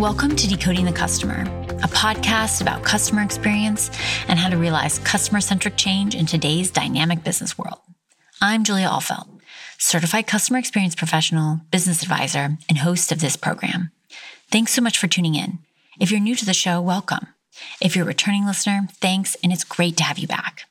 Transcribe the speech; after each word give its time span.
Welcome 0.00 0.34
to 0.36 0.48
Decoding 0.48 0.86
the 0.86 0.92
Customer, 0.92 1.42
a 1.42 1.88
podcast 1.88 2.62
about 2.62 2.82
customer 2.82 3.20
experience 3.20 3.90
and 4.28 4.38
how 4.38 4.48
to 4.48 4.56
realize 4.56 4.98
customer 4.98 5.42
centric 5.42 5.76
change 5.76 6.14
in 6.14 6.24
today's 6.24 6.70
dynamic 6.70 7.22
business 7.22 7.58
world. 7.58 7.80
I'm 8.40 8.64
Julia 8.64 8.86
Ahlfeldt, 8.86 9.28
certified 9.76 10.26
customer 10.26 10.58
experience 10.58 10.94
professional, 10.94 11.60
business 11.70 12.02
advisor, 12.02 12.56
and 12.66 12.78
host 12.78 13.12
of 13.12 13.20
this 13.20 13.36
program. 13.36 13.92
Thanks 14.50 14.72
so 14.72 14.80
much 14.80 14.96
for 14.96 15.06
tuning 15.06 15.34
in. 15.34 15.58
If 16.00 16.10
you're 16.10 16.18
new 16.18 16.34
to 16.34 16.46
the 16.46 16.54
show, 16.54 16.80
welcome. 16.80 17.26
If 17.78 17.94
you're 17.94 18.06
a 18.06 18.08
returning 18.08 18.46
listener, 18.46 18.88
thanks, 19.02 19.36
and 19.44 19.52
it's 19.52 19.64
great 19.64 19.98
to 19.98 20.04
have 20.04 20.18
you 20.18 20.26
back. 20.26 20.62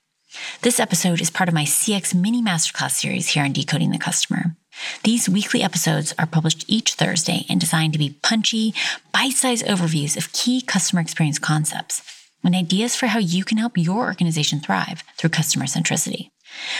This 0.64 0.80
episode 0.80 1.22
is 1.22 1.30
part 1.30 1.50
of 1.50 1.54
my 1.54 1.66
CX 1.66 2.16
mini 2.16 2.42
masterclass 2.42 2.94
series 2.94 3.28
here 3.28 3.44
on 3.44 3.54
Decoding 3.54 3.92
the 3.92 4.00
Customer. 4.00 4.56
These 5.04 5.30
weekly 5.30 5.64
episodes 5.64 6.14
are 6.18 6.26
published 6.26 6.66
each 6.68 6.94
Thursday 6.94 7.46
and 7.50 7.60
designed 7.60 7.94
to 7.94 8.00
be 8.00 8.18
punchy, 8.22 8.74
bite 9.14 9.34
sized 9.34 9.66
overviews 9.66 10.18
of 10.18 10.34
key 10.34 10.62
customer 10.62 11.02
experience 11.02 11.40
concepts 11.40 12.02
and 12.44 12.56
ideas 12.56 12.96
for 12.96 13.08
how 13.08 13.20
you 13.20 13.44
can 13.44 13.58
help 13.58 13.78
your 13.78 14.06
organization 14.06 14.60
thrive 14.60 15.04
through 15.18 15.30
customer 15.30 15.66
centricity. 15.66 16.32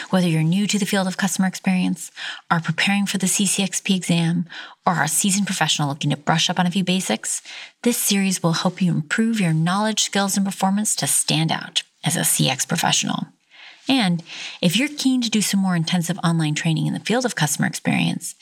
Whether 0.10 0.28
you're 0.28 0.44
new 0.44 0.68
to 0.68 0.80
the 0.80 0.86
field 0.86 1.08
of 1.08 1.18
customer 1.18 1.48
experience, 1.48 2.12
are 2.50 2.60
preparing 2.60 3.06
for 3.06 3.18
the 3.18 3.28
CCXP 3.28 3.96
exam, 3.96 4.48
or 4.86 4.94
are 4.94 5.04
a 5.04 5.08
seasoned 5.08 5.46
professional 5.46 5.90
looking 5.90 6.10
to 6.10 6.18
brush 6.18 6.50
up 6.50 6.60
on 6.60 6.66
a 6.66 6.72
few 6.72 6.84
basics, 6.84 7.42
this 7.84 7.98
series 7.98 8.42
will 8.42 8.54
help 8.54 8.82
you 8.82 8.92
improve 8.92 9.40
your 9.40 9.54
knowledge, 9.54 10.04
skills, 10.04 10.38
and 10.38 10.46
performance 10.46 10.96
to 10.96 11.08
stand 11.08 11.52
out 11.52 11.84
as 12.04 12.16
a 12.16 12.22
CX 12.22 12.68
professional. 12.68 13.28
And 13.90 14.24
if 14.62 14.78
you're 14.78 14.88
keen 14.88 15.22
to 15.22 15.30
do 15.30 15.42
some 15.42 15.60
more 15.60 15.76
intensive 15.76 16.20
online 16.24 16.54
training 16.54 16.86
in 16.86 16.94
the 16.94 17.00
field 17.00 17.26
of 17.26 17.36
customer 17.36 17.68
experience, 17.68 18.36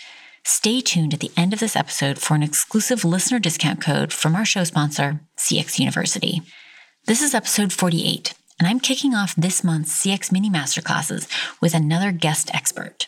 stay 0.44 0.82
tuned 0.82 1.14
at 1.14 1.22
the 1.22 1.32
end 1.38 1.54
of 1.54 1.60
this 1.60 1.78
episode 1.78 2.20
for 2.20 2.36
an 2.36 2.44
exclusive 2.44 3.06
listener 3.06 3.40
discount 3.40 3.82
code 3.82 4.12
from 4.12 4.36
our 4.36 4.46
show 4.46 4.66
sponsor, 4.66 5.22
CX 5.38 5.80
University. 5.80 6.42
This 7.06 7.22
is 7.22 7.34
episode 7.34 7.72
48, 7.72 8.34
and 8.60 8.68
I'm 8.68 8.82
kicking 8.82 9.16
off 9.16 9.36
this 9.36 9.64
month's 9.64 10.04
CX 10.04 10.32
mini 10.34 10.50
masterclasses 10.50 11.30
with 11.62 11.74
another 11.74 12.12
guest 12.12 12.54
expert. 12.54 13.08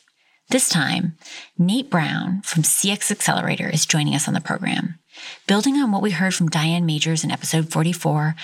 This 0.50 0.70
time, 0.70 1.18
Nate 1.58 1.90
Brown 1.90 2.42
from 2.44 2.64
CX 2.64 3.12
Accelerator 3.12 3.70
is 3.70 3.86
joining 3.86 4.16
us 4.16 4.28
on 4.28 4.34
the 4.34 4.42
program. 4.42 4.99
Building 5.48 5.76
on 5.78 5.92
what 5.92 6.02
we 6.02 6.12
heard 6.12 6.34
from 6.34 6.50
Diane 6.50 6.86
Majors 6.86 7.24
in 7.24 7.32
episode 7.32 7.72
44, 7.72 8.36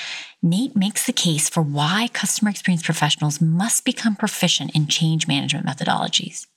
Nate 0.41 0.75
makes 0.75 1.05
the 1.05 1.13
case 1.13 1.49
for 1.49 1.61
why 1.61 2.09
customer 2.13 2.49
experience 2.49 2.83
professionals 2.83 3.41
must 3.41 3.85
become 3.85 4.15
proficient 4.15 4.75
in 4.75 4.87
change 4.87 5.27
management 5.27 5.65
methodologies. 5.65 6.47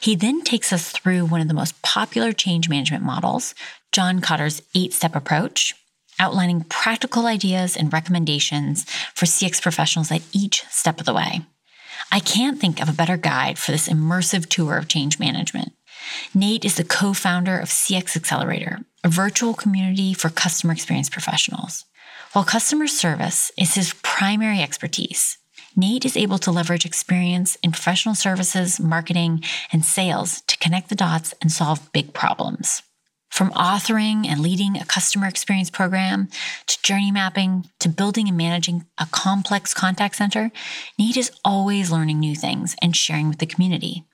He 0.00 0.14
then 0.14 0.42
takes 0.42 0.72
us 0.72 0.90
through 0.90 1.26
one 1.26 1.40
of 1.40 1.48
the 1.48 1.54
most 1.54 1.80
popular 1.82 2.32
change 2.32 2.68
management 2.68 3.04
models, 3.04 3.54
John 3.92 4.20
Kotter's 4.20 4.62
eight 4.74 4.92
step 4.92 5.14
approach, 5.14 5.74
outlining 6.18 6.64
practical 6.64 7.26
ideas 7.26 7.76
and 7.76 7.92
recommendations 7.92 8.84
for 9.14 9.26
CX 9.26 9.62
professionals 9.62 10.12
at 10.12 10.22
each 10.32 10.64
step 10.68 11.00
of 11.00 11.06
the 11.06 11.14
way. 11.14 11.42
I 12.12 12.20
can't 12.20 12.58
think 12.58 12.80
of 12.80 12.88
a 12.88 12.94
better 12.94 13.16
guide 13.16 13.58
for 13.58 13.72
this 13.72 13.88
immersive 13.88 14.46
tour 14.48 14.76
of 14.76 14.88
change 14.88 15.18
management. 15.18 15.72
Nate 16.34 16.64
is 16.64 16.76
the 16.76 16.84
co 16.84 17.12
founder 17.12 17.58
of 17.58 17.68
CX 17.68 18.16
Accelerator, 18.16 18.80
a 19.02 19.08
virtual 19.08 19.54
community 19.54 20.14
for 20.14 20.28
customer 20.28 20.72
experience 20.72 21.08
professionals. 21.08 21.84
While 22.32 22.44
customer 22.44 22.86
service 22.86 23.50
is 23.58 23.74
his 23.74 23.94
primary 24.02 24.60
expertise, 24.60 25.38
Nate 25.76 26.04
is 26.04 26.16
able 26.16 26.38
to 26.38 26.50
leverage 26.50 26.84
experience 26.84 27.56
in 27.62 27.72
professional 27.72 28.14
services, 28.14 28.80
marketing, 28.80 29.42
and 29.72 29.84
sales 29.84 30.42
to 30.42 30.58
connect 30.58 30.88
the 30.88 30.94
dots 30.94 31.34
and 31.40 31.50
solve 31.50 31.92
big 31.92 32.12
problems. 32.12 32.82
From 33.30 33.52
authoring 33.52 34.26
and 34.26 34.40
leading 34.40 34.76
a 34.76 34.84
customer 34.84 35.28
experience 35.28 35.70
program 35.70 36.28
to 36.66 36.82
journey 36.82 37.12
mapping 37.12 37.68
to 37.78 37.88
building 37.88 38.28
and 38.28 38.36
managing 38.36 38.86
a 38.98 39.06
complex 39.10 39.72
contact 39.72 40.16
center, 40.16 40.50
Nate 40.98 41.16
is 41.16 41.30
always 41.44 41.92
learning 41.92 42.18
new 42.18 42.34
things 42.34 42.74
and 42.82 42.94
sharing 42.94 43.28
with 43.28 43.38
the 43.38 43.46
community. 43.46 44.04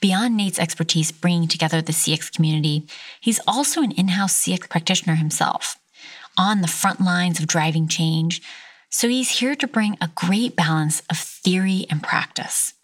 Beyond 0.00 0.36
Nate's 0.36 0.58
expertise 0.58 1.10
bringing 1.10 1.48
together 1.48 1.80
the 1.80 1.92
CX 1.92 2.32
community, 2.32 2.86
he's 3.20 3.40
also 3.46 3.82
an 3.82 3.92
in 3.92 4.08
house 4.08 4.34
CX 4.34 4.68
practitioner 4.68 5.14
himself, 5.16 5.78
on 6.36 6.60
the 6.60 6.68
front 6.68 7.00
lines 7.00 7.38
of 7.38 7.46
driving 7.46 7.88
change. 7.88 8.42
So 8.90 9.08
he's 9.08 9.38
here 9.38 9.54
to 9.56 9.66
bring 9.66 9.96
a 10.00 10.10
great 10.14 10.54
balance 10.54 11.02
of 11.10 11.18
theory 11.18 11.86
and 11.90 12.02
practice. 12.02 12.74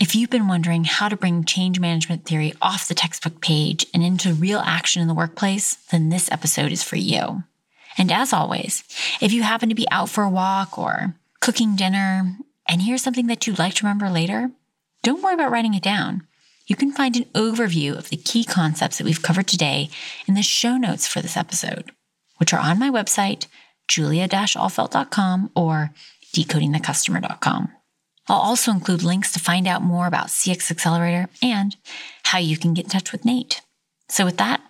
If 0.00 0.14
you've 0.14 0.30
been 0.30 0.48
wondering 0.48 0.84
how 0.84 1.08
to 1.08 1.16
bring 1.16 1.44
change 1.44 1.80
management 1.80 2.24
theory 2.24 2.52
off 2.62 2.88
the 2.88 2.94
textbook 2.94 3.40
page 3.40 3.86
and 3.92 4.02
into 4.02 4.34
real 4.34 4.60
action 4.60 5.02
in 5.02 5.08
the 5.08 5.14
workplace, 5.14 5.76
then 5.90 6.08
this 6.08 6.30
episode 6.30 6.72
is 6.72 6.82
for 6.82 6.96
you. 6.96 7.42
And 7.98 8.12
as 8.12 8.32
always, 8.32 8.84
if 9.20 9.32
you 9.32 9.42
happen 9.42 9.68
to 9.68 9.74
be 9.74 9.88
out 9.90 10.08
for 10.08 10.22
a 10.22 10.30
walk 10.30 10.78
or 10.78 11.14
cooking 11.40 11.76
dinner 11.76 12.36
and 12.68 12.82
hear 12.82 12.98
something 12.98 13.26
that 13.28 13.46
you'd 13.46 13.58
like 13.58 13.74
to 13.74 13.86
remember 13.86 14.10
later, 14.10 14.50
don't 15.02 15.22
worry 15.22 15.34
about 15.34 15.50
writing 15.50 15.74
it 15.74 15.82
down 15.82 16.26
you 16.66 16.76
can 16.76 16.92
find 16.92 17.16
an 17.16 17.24
overview 17.34 17.96
of 17.96 18.08
the 18.08 18.16
key 18.16 18.44
concepts 18.44 18.98
that 18.98 19.04
we've 19.04 19.22
covered 19.22 19.46
today 19.46 19.88
in 20.26 20.34
the 20.34 20.42
show 20.42 20.76
notes 20.76 21.06
for 21.06 21.20
this 21.20 21.36
episode, 21.36 21.92
which 22.38 22.52
are 22.52 22.60
on 22.60 22.78
my 22.78 22.90
website, 22.90 23.46
julia-ahlfeldt.com 23.88 25.50
or 25.54 25.92
decodingthecustomer.com. 26.34 27.68
I'll 28.28 28.36
also 28.36 28.72
include 28.72 29.04
links 29.04 29.32
to 29.32 29.38
find 29.38 29.68
out 29.68 29.82
more 29.82 30.06
about 30.06 30.26
CX 30.26 30.70
Accelerator 30.70 31.28
and 31.40 31.76
how 32.24 32.38
you 32.38 32.56
can 32.56 32.74
get 32.74 32.86
in 32.86 32.90
touch 32.90 33.12
with 33.12 33.24
Nate. 33.24 33.60
So 34.08 34.24
with 34.24 34.36
that, 34.38 34.60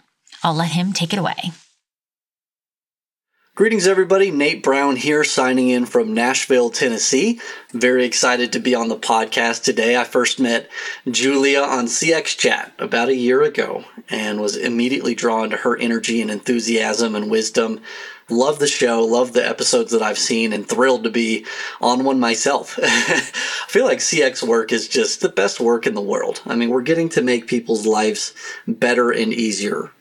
I'll 0.43 0.55
let 0.55 0.73
him 0.73 0.93
take 0.93 1.13
it 1.15 1.19
away. 1.19 1.53
Greetings, 3.57 3.87
everybody. 3.87 4.31
Nate 4.31 4.63
Brown 4.63 4.97
here, 4.97 5.25
signing 5.25 5.71
in 5.71 5.87
from 5.87 6.13
Nashville, 6.13 6.69
Tennessee. 6.69 7.41
Very 7.73 8.05
excited 8.05 8.53
to 8.53 8.59
be 8.59 8.75
on 8.75 8.91
the 8.91 8.99
podcast 8.99 9.63
today. 9.63 9.97
I 9.97 10.05
first 10.05 10.39
met 10.39 10.69
Julia 11.11 11.63
on 11.63 11.87
CX 11.87 12.37
Chat 12.37 12.75
about 12.79 13.09
a 13.09 13.17
year 13.17 13.41
ago 13.41 13.87
and 14.11 14.43
was 14.43 14.57
immediately 14.57 15.15
drawn 15.15 15.49
to 15.49 15.57
her 15.57 15.75
energy 15.79 16.21
and 16.21 16.31
enthusiasm 16.31 17.15
and 17.15 17.31
wisdom. 17.31 17.81
Love 18.29 18.59
the 18.59 18.67
show, 18.67 19.03
love 19.03 19.33
the 19.33 19.49
episodes 19.49 19.91
that 19.93 20.03
I've 20.03 20.19
seen, 20.19 20.53
and 20.53 20.69
thrilled 20.69 21.05
to 21.05 21.11
be 21.11 21.47
on 21.81 22.05
one 22.05 22.21
myself. 22.21 22.79
I 22.83 23.21
feel 23.69 23.87
like 23.87 24.01
CX 24.01 24.47
work 24.47 24.71
is 24.71 24.87
just 24.87 25.23
the 25.23 25.31
best 25.31 25.61
work 25.61 25.87
in 25.87 25.95
the 25.95 26.03
world. 26.03 26.43
I 26.45 26.57
mean, 26.57 26.69
we're 26.69 26.83
getting 26.83 27.09
to 27.09 27.23
make 27.23 27.47
people's 27.47 27.87
lives 27.87 28.35
better 28.69 29.11
and 29.11 29.33
easier. 29.33 29.93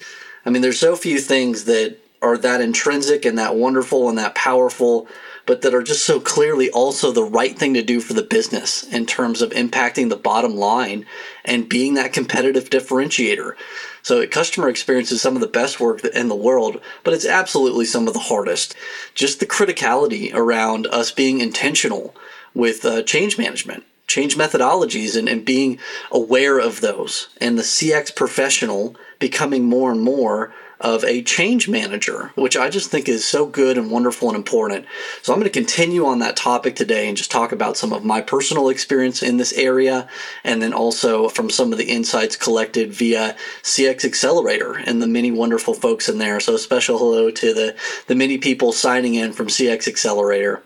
I 0.46 0.50
mean, 0.50 0.62
there's 0.62 0.78
so 0.78 0.98
few 0.98 1.20
things 1.20 1.64
that 1.64 2.02
are 2.26 2.38
that 2.40 2.60
intrinsic 2.60 3.24
and 3.24 3.38
that 3.38 3.56
wonderful 3.56 4.10
and 4.10 4.18
that 4.18 4.34
powerful, 4.34 5.08
but 5.46 5.62
that 5.62 5.76
are 5.76 5.84
just 5.84 6.04
so 6.04 6.20
clearly 6.20 6.72
also 6.72 7.12
the 7.12 7.24
right 7.24 7.58
thing 7.58 7.76
to 7.76 7.84
do 7.84 8.02
for 8.02 8.14
the 8.14 8.24
business 8.24 8.82
in 8.84 9.06
terms 9.06 9.44
of 9.44 9.52
impacting 9.52 10.10
the 10.10 10.16
bottom 10.16 10.56
line 10.56 11.06
and 11.44 11.70
being 11.70 11.94
that 11.94 12.14
competitive 12.14 12.72
differentiator. 12.72 13.54
So, 14.02 14.26
customer 14.26 14.70
experience 14.70 15.12
is 15.12 15.22
some 15.22 15.36
of 15.36 15.42
the 15.42 15.48
best 15.48 15.80
work 15.80 16.04
in 16.04 16.28
the 16.28 16.36
world, 16.36 16.82
but 17.04 17.14
it's 17.14 17.26
absolutely 17.26 17.86
some 17.86 18.08
of 18.08 18.14
the 18.14 18.20
hardest. 18.20 18.76
Just 19.14 19.40
the 19.40 19.46
criticality 19.46 20.34
around 20.34 20.88
us 20.88 21.12
being 21.12 21.40
intentional 21.40 22.16
with 22.56 22.86
uh, 22.86 23.04
change 23.04 23.38
management 23.38 23.84
change 24.08 24.38
methodologies 24.38 25.18
and, 25.18 25.28
and 25.28 25.44
being 25.44 25.80
aware 26.12 26.60
of 26.60 26.80
those 26.82 27.28
and 27.42 27.58
the 27.58 27.64
cx 27.64 28.16
professional 28.16 28.96
becoming 29.18 29.66
more 29.66 29.92
and 29.92 30.02
more 30.02 30.54
of 30.80 31.04
a 31.04 31.22
change 31.24 31.68
manager, 31.68 32.32
which 32.36 32.58
I 32.58 32.70
just 32.70 32.92
think 32.92 33.08
is 33.08 33.28
so 33.28 33.46
good 33.46 33.78
and 33.78 33.90
wonderful 33.90 34.28
and 34.28 34.36
important. 34.36 34.86
So 35.22 35.34
I'm 35.34 35.40
going 35.40 35.52
to 35.52 35.60
continue 35.60 36.06
on 36.06 36.20
that 36.20 36.36
topic 36.36 36.76
today 36.76 37.08
and 37.08 37.18
just 37.18 37.32
talk 37.32 37.52
about 37.52 37.78
some 37.78 37.94
of 37.94 38.04
my 38.04 38.22
personal 38.22 38.70
experience 38.70 39.24
in 39.24 39.38
this 39.38 39.54
area 39.54 40.10
and 40.44 40.62
then 40.62 40.74
also 40.74 41.30
from 41.30 41.50
some 41.50 41.72
of 41.72 41.78
the 41.78 41.90
insights 41.90 42.36
collected 42.36 42.94
via 42.94 43.36
CX 43.64 44.06
Accelerator 44.06 44.74
and 44.74 45.02
the 45.02 45.08
many 45.08 45.32
wonderful 45.32 45.74
folks 45.74 46.10
in 46.10 46.18
there. 46.18 46.40
So 46.40 46.56
a 46.56 46.60
special 46.60 46.98
hello 46.98 47.32
to 47.32 47.54
the, 47.54 47.76
the 48.08 48.16
many 48.16 48.38
people 48.38 48.72
signing 48.72 49.16
in 49.16 49.34
from 49.34 49.48
CX 49.48 49.88
Accelerator. 49.88 50.64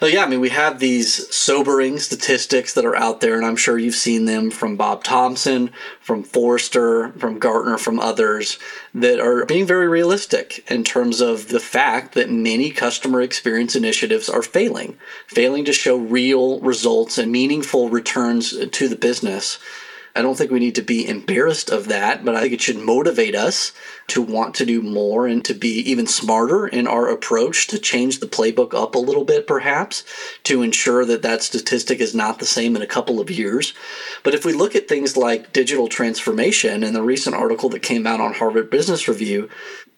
So 0.00 0.06
yeah, 0.06 0.24
I 0.24 0.28
mean, 0.28 0.38
we 0.38 0.50
have 0.50 0.78
these 0.78 1.34
sobering 1.34 1.98
statistics 1.98 2.74
that 2.74 2.84
are 2.84 2.94
out 2.94 3.20
there, 3.20 3.34
and 3.34 3.44
I'm 3.44 3.56
sure 3.56 3.76
you've 3.76 3.96
seen 3.96 4.26
them 4.26 4.48
from 4.52 4.76
Bob 4.76 5.02
Thompson, 5.02 5.72
from 6.00 6.22
Forrester, 6.22 7.10
from 7.18 7.40
Gartner, 7.40 7.78
from 7.78 7.98
others 7.98 8.60
that 8.94 9.18
are 9.18 9.44
being 9.44 9.66
very 9.66 9.88
realistic 9.88 10.64
in 10.70 10.84
terms 10.84 11.20
of 11.20 11.48
the 11.48 11.58
fact 11.58 12.14
that 12.14 12.30
many 12.30 12.70
customer 12.70 13.20
experience 13.20 13.74
initiatives 13.74 14.28
are 14.28 14.42
failing, 14.42 14.96
failing 15.26 15.64
to 15.64 15.72
show 15.72 15.96
real 15.96 16.60
results 16.60 17.18
and 17.18 17.32
meaningful 17.32 17.88
returns 17.88 18.54
to 18.68 18.88
the 18.88 18.96
business. 18.96 19.58
I 20.18 20.22
don't 20.22 20.36
think 20.36 20.50
we 20.50 20.58
need 20.58 20.74
to 20.74 20.82
be 20.82 21.08
embarrassed 21.08 21.70
of 21.70 21.86
that, 21.86 22.24
but 22.24 22.34
I 22.34 22.40
think 22.40 22.52
it 22.52 22.60
should 22.60 22.76
motivate 22.76 23.36
us 23.36 23.70
to 24.08 24.20
want 24.20 24.56
to 24.56 24.66
do 24.66 24.82
more 24.82 25.28
and 25.28 25.44
to 25.44 25.54
be 25.54 25.78
even 25.88 26.08
smarter 26.08 26.66
in 26.66 26.88
our 26.88 27.08
approach 27.08 27.68
to 27.68 27.78
change 27.78 28.18
the 28.18 28.26
playbook 28.26 28.74
up 28.74 28.96
a 28.96 28.98
little 28.98 29.24
bit, 29.24 29.46
perhaps, 29.46 30.02
to 30.42 30.62
ensure 30.62 31.04
that 31.04 31.22
that 31.22 31.44
statistic 31.44 32.00
is 32.00 32.16
not 32.16 32.40
the 32.40 32.46
same 32.46 32.74
in 32.74 32.82
a 32.82 32.86
couple 32.86 33.20
of 33.20 33.30
years. 33.30 33.74
But 34.24 34.34
if 34.34 34.44
we 34.44 34.52
look 34.52 34.74
at 34.74 34.88
things 34.88 35.16
like 35.16 35.52
digital 35.52 35.86
transformation 35.86 36.82
and 36.82 36.96
the 36.96 37.02
recent 37.02 37.36
article 37.36 37.68
that 37.68 37.82
came 37.82 38.04
out 38.04 38.20
on 38.20 38.34
Harvard 38.34 38.70
Business 38.70 39.06
Review, 39.06 39.48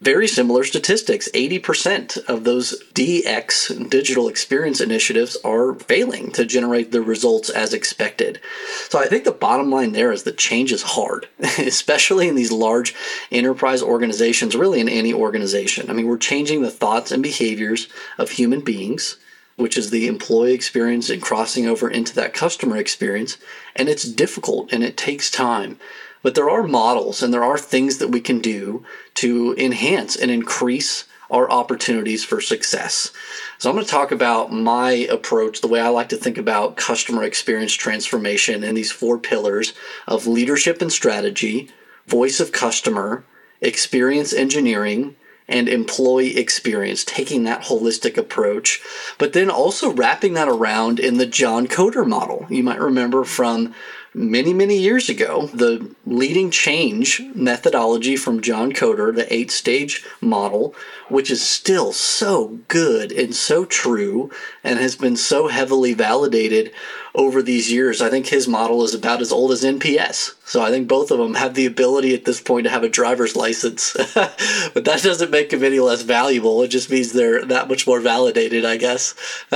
very 0.01 0.27
similar 0.27 0.65
statistics 0.65 1.29
80% 1.35 2.25
of 2.25 2.45
those 2.45 2.83
DX 2.95 3.91
digital 3.91 4.29
experience 4.29 4.81
initiatives 4.81 5.37
are 5.45 5.75
failing 5.75 6.33
to 6.33 6.47
generate 6.47 6.91
the 6.91 7.03
results 7.03 7.51
as 7.51 7.75
expected. 7.75 8.41
So 8.89 8.99
I 8.99 9.07
think 9.07 9.25
the 9.25 9.33
bottom 9.33 9.71
line 9.71 9.93
there 9.93 10.11
is 10.11 10.23
that 10.23 10.39
change 10.39 10.73
is 10.73 10.83
hard, 10.83 11.29
especially 11.59 12.29
in 12.29 12.35
these 12.35 12.53
large 12.53 12.95
enterprise 13.31 13.83
organizations, 13.83 14.57
really 14.57 14.81
in 14.81 14.89
any 14.89 15.13
organization. 15.13 15.91
I 15.91 15.93
mean, 15.93 16.07
we're 16.07 16.19
changing 16.19 16.63
the 16.63 16.71
thoughts 16.71 17.13
and 17.13 17.23
behaviors 17.23 17.89
of 18.19 18.31
human 18.31 18.61
beings 18.61 19.17
which 19.57 19.77
is 19.77 19.91
the 19.91 20.07
employee 20.07 20.55
experience 20.55 21.11
and 21.11 21.21
crossing 21.21 21.67
over 21.67 21.91
into 21.91 22.15
that 22.15 22.33
customer 22.33 22.79
experience. 22.79 23.37
And 23.77 23.91
it's 23.91 24.05
difficult 24.05 24.73
and 24.73 24.83
it 24.83 24.97
takes 24.97 25.31
time. 25.31 25.79
But 26.23 26.35
there 26.35 26.51
are 26.51 26.63
models 26.63 27.23
and 27.23 27.33
there 27.33 27.45
are 27.45 27.59
things 27.59 27.99
that 27.99 28.09
we 28.09 28.21
can 28.21 28.41
do 28.41 28.85
to 29.15 29.55
enhance 29.57 30.17
and 30.17 30.31
increase 30.31 31.05
our 31.31 31.51
opportunities 31.51 32.25
for 32.25 32.41
success. 32.41 33.13
So, 33.59 33.71
I'm 33.71 33.77
going 33.77 33.87
to 33.87 33.91
talk 33.91 34.11
about 34.11 34.53
my 34.53 34.91
approach, 34.91 35.61
the 35.61 35.69
way 35.69 35.81
I 35.81 35.89
like 35.89 36.09
to 36.09 36.17
think 36.17 36.37
about 36.37 36.77
customer 36.77 37.23
experience 37.23 37.73
transformation 37.73 38.65
and 38.65 38.77
these 38.77 38.91
four 38.91 39.17
pillars 39.19 39.73
of 40.09 40.27
leadership 40.27 40.83
and 40.83 40.93
strategy, 40.93 41.71
voice 42.07 42.41
of 42.41 42.53
customer, 42.53 43.25
experience 43.61 44.33
engineering, 44.33 45.15
and 45.51 45.69
employee 45.69 46.37
experience, 46.37 47.05
taking 47.05 47.43
that 47.43 47.65
holistic 47.65 48.17
approach, 48.17 48.81
but 49.19 49.33
then 49.33 49.51
also 49.51 49.93
wrapping 49.93 50.35
that 50.35 50.49
around 50.49 51.01
in 51.01 51.19
the 51.19 51.27
John 51.27 51.67
Kotter 51.67 52.07
model. 52.07 52.47
You 52.49 52.63
might 52.63 52.81
remember 52.81 53.25
from 53.25 53.75
many, 54.15 54.53
many 54.53 54.77
years 54.77 55.09
ago, 55.09 55.47
the 55.47 55.95
leading 56.05 56.51
change 56.51 57.23
methodology 57.35 58.17
from 58.17 58.41
John 58.41 58.73
Kotter, 58.73 59.15
the 59.15 59.33
eight 59.33 59.51
stage 59.51 60.05
model, 60.21 60.75
which 61.09 61.31
is 61.31 61.47
still 61.47 61.93
so 61.93 62.59
good 62.69 63.13
and 63.13 63.35
so 63.35 63.65
true 63.65 64.31
and 64.65 64.79
has 64.79 64.97
been 64.97 65.17
so 65.17 65.49
heavily 65.49 65.93
validated 65.93 66.73
over 67.15 67.43
these 67.43 67.71
years. 67.71 68.01
I 68.01 68.11
think 68.11 68.27
his 68.27 68.49
model 68.49 68.83
is 68.85 68.95
about 68.95 69.21
as 69.21 69.33
old 69.33 69.53
as 69.53 69.65
NPS. 69.65 70.35
So 70.45 70.63
I 70.63 70.71
think 70.71 70.89
both 70.89 71.11
of 71.11 71.19
them 71.19 71.35
have 71.35 71.55
the 71.55 71.67
ability 71.67 72.15
at 72.15 72.25
this 72.25 72.41
point 72.41 72.65
to 72.65 72.71
have 72.71 72.85
a 72.85 72.89
driver's 72.89 73.37
license. 73.37 73.93
but 74.15 74.85
that 74.85 75.03
doesn't 75.03 75.31
make 75.31 75.51
them 75.51 75.65
any 75.65 75.81
less 75.81 76.03
valuable. 76.03 76.63
It 76.63 76.69
just 76.69 76.91
means 76.91 77.13
they're 77.13 77.45
that 77.45 77.69
much 77.69 77.87
more 77.87 78.01
validated, 78.01 78.65
I 78.65 78.77
guess. 78.77 79.15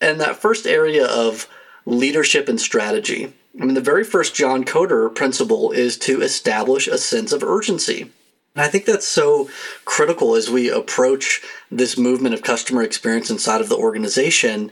and 0.00 0.20
that 0.20 0.38
first 0.40 0.66
area 0.66 1.06
of 1.06 1.48
leadership 1.84 2.48
and 2.48 2.60
strategy 2.60 3.32
I 3.60 3.64
mean, 3.64 3.74
the 3.74 3.80
very 3.80 4.04
first 4.04 4.34
John 4.34 4.64
Kotter 4.64 5.14
principle 5.14 5.72
is 5.72 5.98
to 5.98 6.22
establish 6.22 6.88
a 6.88 6.98
sense 6.98 7.32
of 7.32 7.42
urgency. 7.42 8.10
And 8.54 8.62
I 8.62 8.68
think 8.68 8.84
that's 8.84 9.08
so 9.08 9.48
critical 9.84 10.34
as 10.34 10.50
we 10.50 10.70
approach 10.70 11.42
this 11.70 11.96
movement 11.96 12.34
of 12.34 12.42
customer 12.42 12.82
experience 12.82 13.30
inside 13.30 13.60
of 13.60 13.68
the 13.68 13.76
organization. 13.76 14.70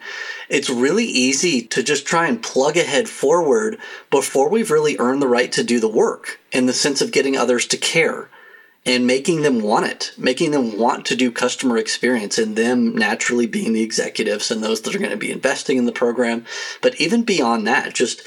It's 0.49 0.69
really 0.69 1.05
easy 1.05 1.63
to 1.63 1.83
just 1.83 2.07
try 2.07 2.27
and 2.27 2.43
plug 2.43 2.77
ahead 2.77 3.09
forward 3.09 3.79
before 4.11 4.51
we've 4.51 4.71
really 4.71 4.99
earned 4.99 5.23
the 5.23 5.29
right 5.29 5.51
to 5.53 5.65
do 5.65 5.81
the 5.81 5.89
work 5.89 6.41
in 6.53 6.67
the 6.67 6.75
sense 6.75 7.01
of 7.01 7.13
getting 7.13 7.37
others 7.37 7.67
to 7.69 7.77
care 7.79 8.29
and 8.87 9.07
making 9.07 9.43
them 9.43 9.61
want 9.61 9.87
it, 9.87 10.13
making 10.17 10.53
them 10.53 10.79
want 10.79 11.05
to 11.07 11.17
do 11.17 11.31
customer 11.31 11.77
experience, 11.77 12.39
and 12.39 12.57
them 12.57 12.95
naturally 12.95 13.47
being 13.47 13.73
the 13.75 13.83
executives 13.83 14.51
and 14.51 14.63
those 14.63 14.81
that 14.83 14.95
are 14.95 14.99
going 14.99 15.11
to 15.11 15.17
be 15.17 15.31
investing 15.31 15.77
in 15.77 15.85
the 15.85 15.93
program. 15.93 16.45
But 16.81 16.99
even 16.99 17.23
beyond 17.23 17.67
that, 17.67 17.95
just 17.95 18.23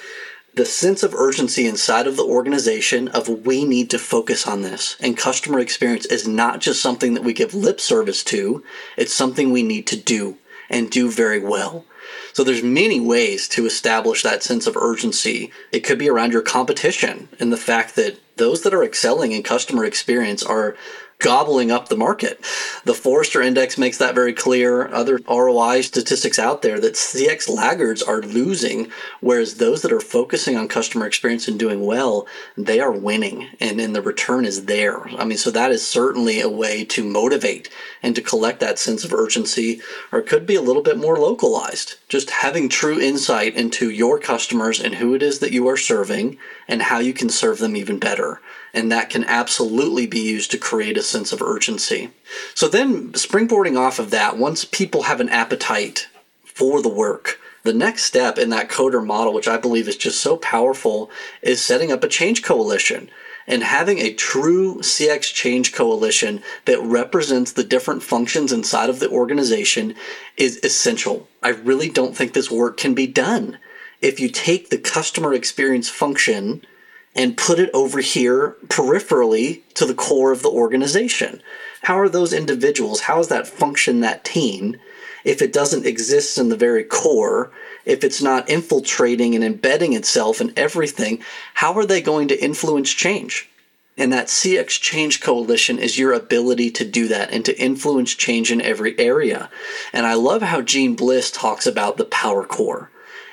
the 0.56 0.66
sense 0.66 1.02
of 1.02 1.16
urgency 1.16 1.66
inside 1.66 2.06
of 2.06 2.16
the 2.16 2.24
organization 2.24 3.08
of 3.08 3.28
we 3.28 3.66
need 3.66 3.90
to 3.90 3.98
focus 3.98 4.48
on 4.48 4.62
this. 4.62 4.96
And 5.00 5.18
customer 5.18 5.60
experience 5.60 6.06
is 6.06 6.28
not 6.28 6.62
just 6.62 6.82
something 6.82 7.16
that 7.16 7.24
we 7.24 7.34
give 7.34 7.54
lip 7.54 7.80
service 7.80 8.24
to 8.26 8.64
it's 8.98 9.14
something 9.14 9.52
we 9.52 9.64
need 9.64 9.88
to 9.88 9.98
do 9.98 10.38
and 10.70 10.90
do 10.90 11.10
very 11.10 11.40
well. 11.40 11.86
So 12.34 12.44
there's 12.44 12.64
many 12.64 13.00
ways 13.00 13.48
to 13.50 13.66
establish 13.66 14.24
that 14.24 14.44
sense 14.44 14.68
of 14.68 14.76
urgency. 14.76 15.52
It 15.72 15.82
could 15.82 15.98
be 15.98 16.10
around 16.10 16.34
your 16.34 16.42
competition 16.42 17.30
and 17.40 17.52
the 17.52 17.58
fact 17.58 17.96
that 17.96 18.20
those 18.38 18.64
that 18.64 18.74
are 18.74 18.84
excelling 18.84 19.32
in 19.32 19.44
customer 19.44 19.86
experience 19.86 20.44
are 20.44 20.76
gobbling 21.24 21.72
up 21.72 21.88
the 21.88 21.96
market. 21.96 22.40
The 22.84 22.94
Forrester 22.94 23.42
Index 23.42 23.78
makes 23.78 23.98
that 23.98 24.14
very 24.14 24.34
clear. 24.34 24.94
Other 24.94 25.20
ROI 25.28 25.81
statistics 25.81 26.38
out 26.38 26.62
there 26.62 26.80
that 26.81 26.96
CX 26.96 27.50
laggards 27.50 28.04
are 28.04 28.22
losing, 28.22 28.92
whereas 29.22 29.56
those 29.56 29.81
that 29.81 29.94
are 29.94 30.02
focusing 30.02 30.58
on 30.58 30.68
customer 30.68 31.08
experience 31.08 31.48
and 31.48 31.58
doing 31.58 31.86
well, 31.86 32.28
they 32.58 32.81
are 32.81 32.92
winning, 32.92 33.48
and 33.62 33.80
the 33.80 34.02
return 34.02 34.44
is 34.44 34.66
there. 34.66 35.08
I 35.18 35.24
mean, 35.24 35.38
so 35.38 35.50
that 35.52 35.72
is 35.72 35.88
certainly 35.88 36.42
a 36.42 36.50
way 36.50 36.84
to 36.86 37.04
motivate 37.04 37.69
and 38.04 38.14
to 38.16 38.22
collect 38.22 38.60
that 38.60 38.78
sense 38.78 39.06
of 39.06 39.14
urgency, 39.14 39.81
or 40.12 40.19
it 40.19 40.28
could 40.28 40.46
be 40.46 40.56
a 40.56 40.62
little 40.62 40.84
bit 40.84 40.98
more 40.98 41.18
localized. 41.18 41.96
Just 42.10 42.31
having 42.31 42.68
true 42.68 43.00
insight 43.00 43.56
into 43.56 43.90
your 43.90 44.19
customers 44.19 44.81
and 44.81 44.96
who 44.96 45.16
it 45.16 45.24
is 45.24 45.40
that 45.40 45.54
you 45.54 45.69
are 45.69 45.78
serving 45.78 46.38
and 46.68 46.81
how 46.81 47.00
you 47.00 47.14
can 47.14 47.30
serve 47.30 47.60
them 47.60 47.78
even 47.78 47.98
better 47.98 48.42
and 48.74 48.92
that 48.92 49.10
can 49.10 49.24
absolutely 49.25 50.08
be 50.08 50.20
used 50.20 50.52
to 50.52 50.58
create 50.58 50.98
a 50.98 51.04
sense 51.04 51.31
of 51.31 51.42
urgency. 51.42 52.10
So 52.56 52.68
then, 52.68 53.12
springboarding 53.14 53.78
off 53.78 54.00
of 54.00 54.10
that, 54.12 54.38
once 54.38 54.66
people 54.66 55.04
have 55.04 55.20
an 55.20 55.30
appetite 55.30 56.08
for 56.44 56.81
the 56.81 56.90
work, 56.90 57.40
the 57.64 57.74
next 57.74 58.04
step 58.04 58.38
in 58.38 58.50
that 58.50 58.70
Kotter 58.70 59.06
model, 59.06 59.34
which 59.34 59.48
I 59.48 59.58
believe 59.58 59.88
is 59.88 59.96
just 59.96 60.22
so 60.22 60.38
powerful, 60.38 61.10
is 61.42 61.64
setting 61.64 61.92
up 61.92 62.04
a 62.04 62.10
change 62.10 62.44
coalition 62.44 63.10
and 63.48 63.64
having 63.64 64.00
a 64.00 64.14
true 64.14 64.76
CX 64.78 65.34
change 65.34 65.74
coalition 65.74 66.42
that 66.66 66.81
represents 66.81 67.52
the 67.52 67.64
different 67.64 68.04
functions 68.04 68.52
inside 68.52 68.90
of 68.90 69.00
the 69.00 69.10
organization 69.10 69.96
is 70.38 70.60
essential. 70.64 71.28
I 71.42 71.50
really 71.50 71.90
don't 71.90 72.16
think 72.16 72.34
this 72.34 72.52
work 72.52 72.78
can 72.78 72.94
be 72.94 73.08
done 73.08 73.60
if 74.02 74.19
you 74.19 74.30
take 74.30 74.69
the 74.69 74.78
customer 74.78 75.34
experience 75.34 75.90
function 75.90 76.66
and 77.15 77.38
put 77.38 77.60
it 77.60 77.69
over 77.74 78.00
here 78.00 78.56
peripherally 78.68 79.62
to 79.75 79.86
the 79.86 79.94
core 79.94 80.31
of 80.31 80.42
the 80.42 80.50
organization. 80.50 81.42
How 81.83 82.00
are 82.00 82.10
those 82.10 82.33
individuals, 82.33 83.01
how 83.01 83.18
does 83.18 83.27
that 83.27 83.48
function, 83.48 84.00
that 84.01 84.24
team, 84.24 84.77
if 85.24 85.42
it 85.42 85.54
doesn't 85.54 85.86
exist 85.86 86.38
in 86.38 86.50
the 86.50 86.57
very 86.57 86.83
core, 86.83 87.51
if 87.86 88.04
it's 88.04 88.21
not 88.21 88.50
infiltrating 88.50 89.36
and 89.36 89.44
embedding 89.44 89.94
itself 89.94 90.42
in 90.42 90.54
everything, 90.57 91.21
how 91.56 91.73
are 91.73 91.85
they 91.85 92.02
going 92.02 92.28
to 92.30 92.44
influence 92.44 92.92
change? 92.92 93.49
And 93.97 94.11
that 94.11 94.28
CX 94.28 94.81
Change 94.81 95.21
Coalition 95.21 95.78
is 95.78 95.99
your 95.99 96.14
ability 96.14 96.71
to 96.71 96.85
do 96.85 97.07
that 97.09 97.31
and 97.31 97.45
to 97.45 97.59
influence 97.59 98.16
change 98.16 98.52
in 98.52 98.59
every 98.59 98.97
area. 98.99 99.52
And 99.92 100.07
I 100.07 100.16
love 100.16 100.42
how 100.42 100.61
Jeanne 100.61 100.95
Bliss 100.95 101.30
talks 101.30 101.68
about 101.68 101.97
the 101.97 102.06
power 102.06 102.44
core 102.44 102.90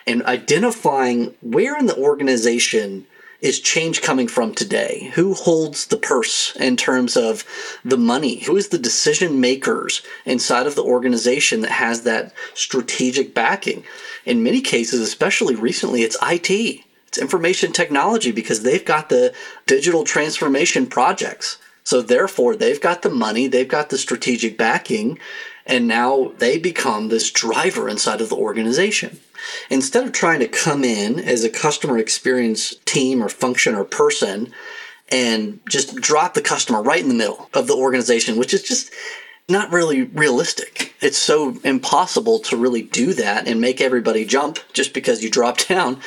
and 0.06 0.22
identifying 0.24 1.34
where 1.40 1.78
in 1.78 1.86
the 1.86 1.96
organization 1.96 3.06
is 3.40 3.60
change 3.60 4.02
coming 4.02 4.28
from 4.28 4.54
today? 4.54 5.10
Who 5.14 5.34
holds 5.34 5.86
the 5.86 5.96
purse 5.96 6.54
in 6.56 6.76
terms 6.76 7.16
of 7.16 7.44
the 7.84 7.96
money? 7.96 8.40
Who 8.40 8.56
is 8.56 8.68
the 8.68 8.78
decision 8.78 9.40
makers 9.40 10.02
inside 10.24 10.66
of 10.66 10.74
the 10.74 10.82
organization 10.82 11.60
that 11.62 11.70
has 11.72 12.02
that 12.02 12.32
strategic 12.54 13.34
backing? 13.34 13.84
In 14.24 14.42
many 14.42 14.60
cases, 14.60 15.00
especially 15.00 15.54
recently, 15.54 16.02
it's 16.02 16.18
IT. 16.22 16.84
It's 17.08 17.18
information 17.18 17.72
technology 17.72 18.30
because 18.30 18.62
they've 18.62 18.84
got 18.84 19.08
the 19.08 19.34
digital 19.66 20.04
transformation 20.04 20.86
projects. 20.86 21.58
So 21.90 22.00
therefore, 22.00 22.54
they've 22.54 22.80
got 22.80 23.02
the 23.02 23.10
money, 23.10 23.48
they've 23.48 23.66
got 23.66 23.90
the 23.90 23.98
strategic 23.98 24.56
backing, 24.56 25.18
and 25.66 25.88
now 25.88 26.30
they 26.38 26.56
become 26.56 27.08
this 27.08 27.32
driver 27.32 27.88
inside 27.88 28.20
of 28.20 28.28
the 28.28 28.36
organization. 28.36 29.18
Instead 29.70 30.06
of 30.06 30.12
trying 30.12 30.38
to 30.38 30.46
come 30.46 30.84
in 30.84 31.18
as 31.18 31.42
a 31.42 31.50
customer 31.50 31.98
experience 31.98 32.76
team 32.84 33.20
or 33.20 33.28
function 33.28 33.74
or 33.74 33.82
person 33.82 34.52
and 35.08 35.58
just 35.68 35.96
drop 35.96 36.34
the 36.34 36.40
customer 36.40 36.80
right 36.80 37.02
in 37.02 37.08
the 37.08 37.14
middle 37.14 37.50
of 37.54 37.66
the 37.66 37.74
organization, 37.74 38.38
which 38.38 38.54
is 38.54 38.62
just 38.62 38.92
not 39.48 39.72
really 39.72 40.02
realistic. 40.02 40.94
It's 41.00 41.18
so 41.18 41.58
impossible 41.64 42.38
to 42.38 42.56
really 42.56 42.82
do 42.82 43.14
that 43.14 43.48
and 43.48 43.60
make 43.60 43.80
everybody 43.80 44.24
jump 44.24 44.60
just 44.72 44.94
because 44.94 45.24
you 45.24 45.28
drop 45.28 45.58
down. 45.66 46.00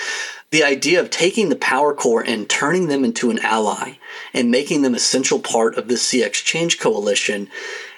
The 0.54 0.64
idea 0.64 1.00
of 1.00 1.10
taking 1.10 1.50
the 1.50 1.56
power 1.56 1.96
core 1.96 2.22
and 2.22 2.48
turning 2.48 2.88
them 2.88 3.04
into 3.04 3.32
an 3.32 3.40
ally 3.40 3.94
and 4.36 4.52
making 4.52 4.84
them 4.84 4.94
essential 4.94 5.40
part 5.40 5.76
of 5.80 5.88
the 5.88 5.96
CX 5.96 6.44
Change 6.46 6.80
Coalition, 6.80 7.50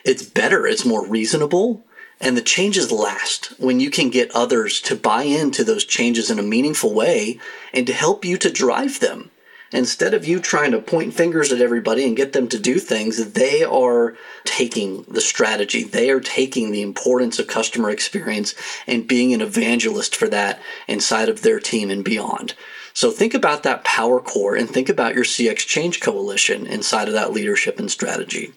it's 0.05 0.23
better, 0.23 0.65
it's 0.65 0.85
more 0.85 1.05
reasonable, 1.05 1.83
and 2.21 2.37
the 2.37 2.41
changes 2.41 2.93
last 2.93 3.47
when 3.59 3.81
you 3.81 3.89
can 3.91 4.09
get 4.09 4.33
others 4.33 4.79
to 4.83 4.95
buy 4.95 5.23
into 5.23 5.65
those 5.65 5.83
changes 5.83 6.31
in 6.31 6.39
a 6.39 6.43
meaningful 6.43 6.93
way 6.93 7.41
and 7.73 7.85
to 7.87 7.93
help 7.93 8.23
you 8.23 8.37
to 8.37 8.49
drive 8.49 9.01
them. 9.01 9.31
Instead 9.75 10.13
of 10.13 10.25
you 10.25 10.39
trying 10.39 10.71
to 10.71 10.79
point 10.79 11.13
fingers 11.13 11.51
at 11.51 11.59
everybody 11.59 12.05
and 12.05 12.15
get 12.15 12.31
them 12.31 12.47
to 12.47 12.57
do 12.57 12.79
things, 12.79 13.33
they 13.33 13.61
are 13.61 14.15
taking 14.45 15.03
the 15.03 15.19
strategy. 15.19 15.83
They 15.83 16.09
are 16.09 16.21
taking 16.21 16.71
the 16.71 16.81
importance 16.81 17.39
of 17.39 17.47
customer 17.47 17.89
experience 17.89 18.55
and 18.87 19.05
being 19.05 19.33
an 19.33 19.41
evangelist 19.41 20.15
for 20.15 20.29
that 20.29 20.61
inside 20.87 21.27
of 21.27 21.41
their 21.41 21.59
team 21.59 21.91
and 21.91 22.05
beyond. 22.05 22.53
So 22.93 23.11
think 23.11 23.33
about 23.33 23.63
that 23.63 23.83
power 23.83 24.21
core 24.21 24.55
and 24.55 24.69
think 24.69 24.87
about 24.87 25.13
your 25.13 25.25
CX 25.25 25.67
Change 25.67 25.99
Coalition 25.99 26.65
inside 26.65 27.09
of 27.09 27.13
that 27.13 27.33
leadership 27.33 27.77
and 27.77 27.91
strategy. 27.91 28.53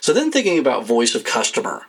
So 0.00 0.14
then 0.14 0.32
thinking 0.32 0.58
about 0.58 0.86
voice 0.86 1.14
of 1.14 1.24
customer, 1.24 1.82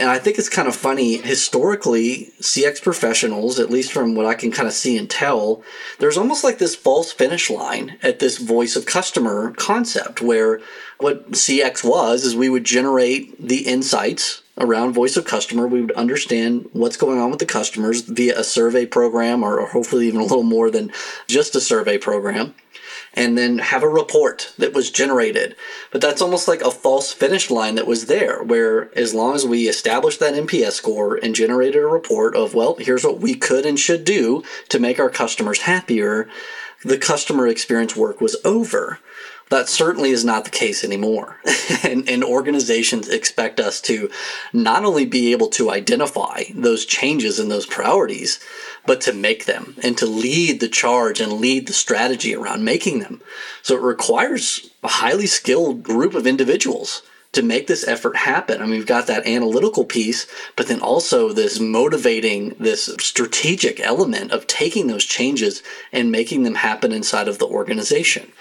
and 0.00 0.08
I 0.08 0.18
think 0.18 0.38
it's 0.38 0.48
kind 0.48 0.66
of 0.66 0.74
funny. 0.74 1.18
Historically, 1.18 2.32
CX 2.40 2.82
professionals, 2.82 3.60
at 3.60 3.70
least 3.70 3.92
from 3.92 4.14
what 4.14 4.24
I 4.24 4.34
can 4.34 4.50
kind 4.50 4.66
of 4.66 4.72
see 4.72 4.96
and 4.96 5.08
tell, 5.08 5.62
there's 5.98 6.16
almost 6.16 6.42
like 6.42 6.58
this 6.58 6.74
false 6.74 7.12
finish 7.12 7.50
line 7.50 7.98
at 8.02 8.18
this 8.18 8.38
voice 8.38 8.76
of 8.76 8.86
customer 8.86 9.52
concept 9.52 10.22
where 10.22 10.60
what 10.98 11.32
CX 11.32 11.84
was 11.84 12.24
is 12.24 12.34
we 12.34 12.48
would 12.48 12.64
generate 12.64 13.40
the 13.40 13.66
insights 13.66 14.42
around 14.56 14.94
voice 14.94 15.18
of 15.18 15.26
customer. 15.26 15.66
We 15.66 15.82
would 15.82 15.92
understand 15.92 16.70
what's 16.72 16.96
going 16.96 17.18
on 17.18 17.30
with 17.30 17.38
the 17.38 17.46
customers 17.46 18.00
via 18.00 18.38
a 18.38 18.44
survey 18.44 18.86
program 18.86 19.42
or, 19.42 19.66
hopefully 19.66 20.08
even 20.08 20.20
a 20.20 20.24
little 20.24 20.42
more 20.42 20.70
than 20.70 20.92
just 21.28 21.54
a 21.54 21.60
survey 21.60 21.98
program 21.98 22.54
and 23.14 23.36
then 23.36 23.58
have 23.58 23.82
a 23.82 23.88
report 23.88 24.52
that 24.58 24.72
was 24.72 24.90
generated. 24.90 25.56
But 25.90 26.00
that's 26.00 26.22
almost 26.22 26.48
like 26.48 26.62
a 26.62 26.70
false 26.70 27.12
finish 27.12 27.50
line 27.50 27.74
that 27.74 27.86
was 27.86 28.06
there, 28.06 28.42
where 28.42 28.96
as 28.98 29.14
long 29.14 29.34
as 29.34 29.46
we 29.46 29.68
established 29.68 30.20
that 30.20 30.34
NPS 30.34 30.72
score 30.72 31.16
and 31.16 31.34
generated 31.34 31.82
a 31.82 31.86
report 31.86 32.36
of, 32.36 32.54
well, 32.54 32.76
here's 32.78 33.04
what 33.04 33.20
we 33.20 33.34
could 33.34 33.66
and 33.66 33.78
should 33.78 34.04
do 34.04 34.42
to 34.68 34.78
make 34.78 34.98
our 34.98 35.10
customers 35.10 35.62
happier, 35.62 36.28
the 36.84 36.98
customer 36.98 37.46
experience 37.46 37.94
work 37.94 38.20
was 38.20 38.36
over. 38.44 38.98
That 39.50 39.68
certainly 39.68 40.10
is 40.10 40.24
not 40.24 40.44
the 40.44 40.50
case 40.50 40.82
anymore. 40.84 41.40
and, 41.82 42.08
and, 42.08 42.24
organizations 42.24 43.08
expect 43.08 43.58
us 43.58 43.80
to 43.82 44.08
not 44.52 44.84
only 44.84 45.04
be 45.04 45.32
able 45.32 45.48
to 45.48 45.70
identify 45.70 46.44
those 46.54 46.86
changes 46.86 47.38
and 47.40 47.50
those 47.50 47.66
priorities, 47.66 48.38
but 48.86 49.00
to 49.02 49.12
make 49.12 49.44
them 49.44 49.74
and 49.82 49.98
to 49.98 50.06
lead 50.06 50.60
the 50.60 50.68
charge 50.68 51.20
and 51.20 51.32
lead 51.32 51.66
the 51.66 51.72
strategy 51.72 52.34
around 52.34 52.64
making 52.64 53.00
them. 53.00 53.20
So 53.62 53.76
it 53.76 53.82
requires 53.82 54.70
a 54.82 54.88
highly 54.88 55.26
skilled 55.26 55.82
group 55.82 56.14
of 56.14 56.26
individuals 56.26 57.02
to 57.32 57.42
make 57.42 57.66
this 57.66 57.86
effort 57.86 58.16
happen. 58.16 58.60
I 58.60 58.66
mean, 58.66 58.70
we've 58.72 58.86
got 58.86 59.06
that 59.06 59.26
analytical 59.26 59.84
piece, 59.84 60.26
but 60.56 60.66
then 60.68 60.80
also 60.80 61.32
this 61.32 61.60
motivating, 61.60 62.56
this 62.58 62.86
strategic 63.00 63.80
element 63.80 64.32
of 64.32 64.46
taking 64.46 64.86
those 64.86 65.04
changes 65.04 65.62
and 65.92 66.10
making 66.10 66.42
them 66.42 66.56
happen 66.56 66.92
inside 66.92 67.28
of 67.28 67.38
the 67.38 67.46
organization. 67.46 68.32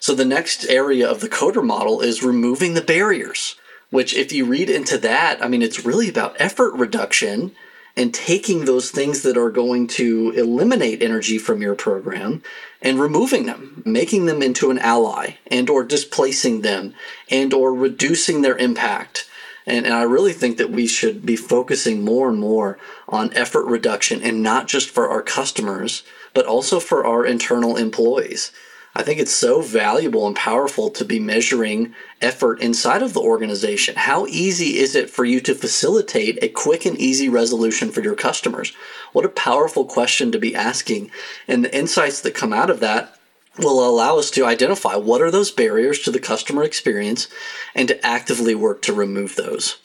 So 0.00 0.14
the 0.14 0.24
next 0.24 0.64
area 0.66 1.08
of 1.08 1.20
the 1.20 1.28
Kotter 1.28 1.64
model 1.64 2.00
is 2.00 2.22
removing 2.22 2.74
the 2.74 2.82
barriers, 2.82 3.56
which 3.90 4.14
if 4.14 4.32
you 4.32 4.44
read 4.44 4.70
into 4.70 4.98
that, 4.98 5.42
I 5.44 5.48
mean, 5.48 5.62
it's 5.62 5.84
really 5.84 6.08
about 6.08 6.36
effort 6.38 6.74
reduction 6.74 7.52
and 7.98 8.14
taking 8.14 8.64
those 8.64 8.92
things 8.92 9.22
that 9.22 9.36
are 9.36 9.50
going 9.50 9.88
to 9.88 10.30
eliminate 10.36 11.02
energy 11.02 11.36
from 11.36 11.60
your 11.60 11.74
program 11.74 12.42
and 12.80 13.00
removing 13.00 13.46
them 13.46 13.82
making 13.84 14.26
them 14.26 14.40
into 14.40 14.70
an 14.70 14.78
ally 14.78 15.34
and 15.48 15.68
or 15.68 15.82
displacing 15.82 16.60
them 16.60 16.94
and 17.28 17.52
or 17.52 17.74
reducing 17.74 18.42
their 18.42 18.56
impact. 18.56 19.28
And, 19.66 19.84
and 19.84 19.94
i 19.94 20.02
really 20.02 20.32
think 20.32 20.58
that 20.58 20.70
we 20.70 20.86
should 20.86 21.26
be 21.26 21.36
focusing 21.36 22.04
more 22.04 22.28
and 22.28 22.38
more 22.38 22.78
on 23.08 23.34
effort 23.34 23.66
reduction 23.66 24.22
and 24.22 24.42
not 24.42 24.68
just 24.68 24.88
for 24.88 25.08
our 25.10 25.22
customers 25.22 26.04
but 26.32 26.46
also 26.46 26.78
for 26.78 27.04
our 27.04 27.26
internal 27.26 27.76
employees 27.76 28.52
I 28.98 29.04
think 29.04 29.20
it's 29.20 29.32
so 29.32 29.62
valuable 29.62 30.26
and 30.26 30.34
powerful 30.34 30.90
to 30.90 31.04
be 31.04 31.20
measuring 31.20 31.94
effort 32.20 32.60
inside 32.60 33.00
of 33.00 33.12
the 33.12 33.20
organization. 33.20 33.94
How 33.94 34.26
easy 34.26 34.78
is 34.78 34.96
it 34.96 35.08
for 35.08 35.24
you 35.24 35.40
to 35.42 35.54
facilitate 35.54 36.36
a 36.42 36.48
quick 36.48 36.84
and 36.84 36.98
easy 36.98 37.28
resolution 37.28 37.92
for 37.92 38.02
your 38.02 38.16
customers? 38.16 38.72
What 39.12 39.24
a 39.24 39.28
powerful 39.28 39.84
question 39.84 40.32
to 40.32 40.38
be 40.40 40.52
asking. 40.52 41.12
And 41.46 41.64
the 41.64 41.72
insights 41.74 42.20
that 42.22 42.34
come 42.34 42.52
out 42.52 42.70
of 42.70 42.80
that 42.80 43.14
will 43.56 43.88
allow 43.88 44.18
us 44.18 44.32
to 44.32 44.44
identify 44.44 44.96
what 44.96 45.22
are 45.22 45.30
those 45.30 45.52
barriers 45.52 46.00
to 46.00 46.10
the 46.10 46.18
customer 46.18 46.64
experience 46.64 47.28
and 47.76 47.86
to 47.86 48.04
actively 48.04 48.56
work 48.56 48.82
to 48.82 48.92
remove 48.92 49.36
those. 49.36 49.76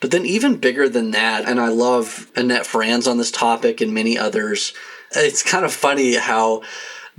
But 0.00 0.10
then, 0.10 0.26
even 0.26 0.56
bigger 0.56 0.88
than 0.88 1.12
that, 1.12 1.48
and 1.48 1.60
I 1.60 1.68
love 1.68 2.32
Annette 2.34 2.66
Franz 2.66 3.06
on 3.06 3.16
this 3.16 3.30
topic 3.30 3.80
and 3.80 3.94
many 3.94 4.18
others, 4.18 4.74
it's 5.14 5.44
kind 5.44 5.64
of 5.64 5.72
funny 5.72 6.16
how 6.16 6.62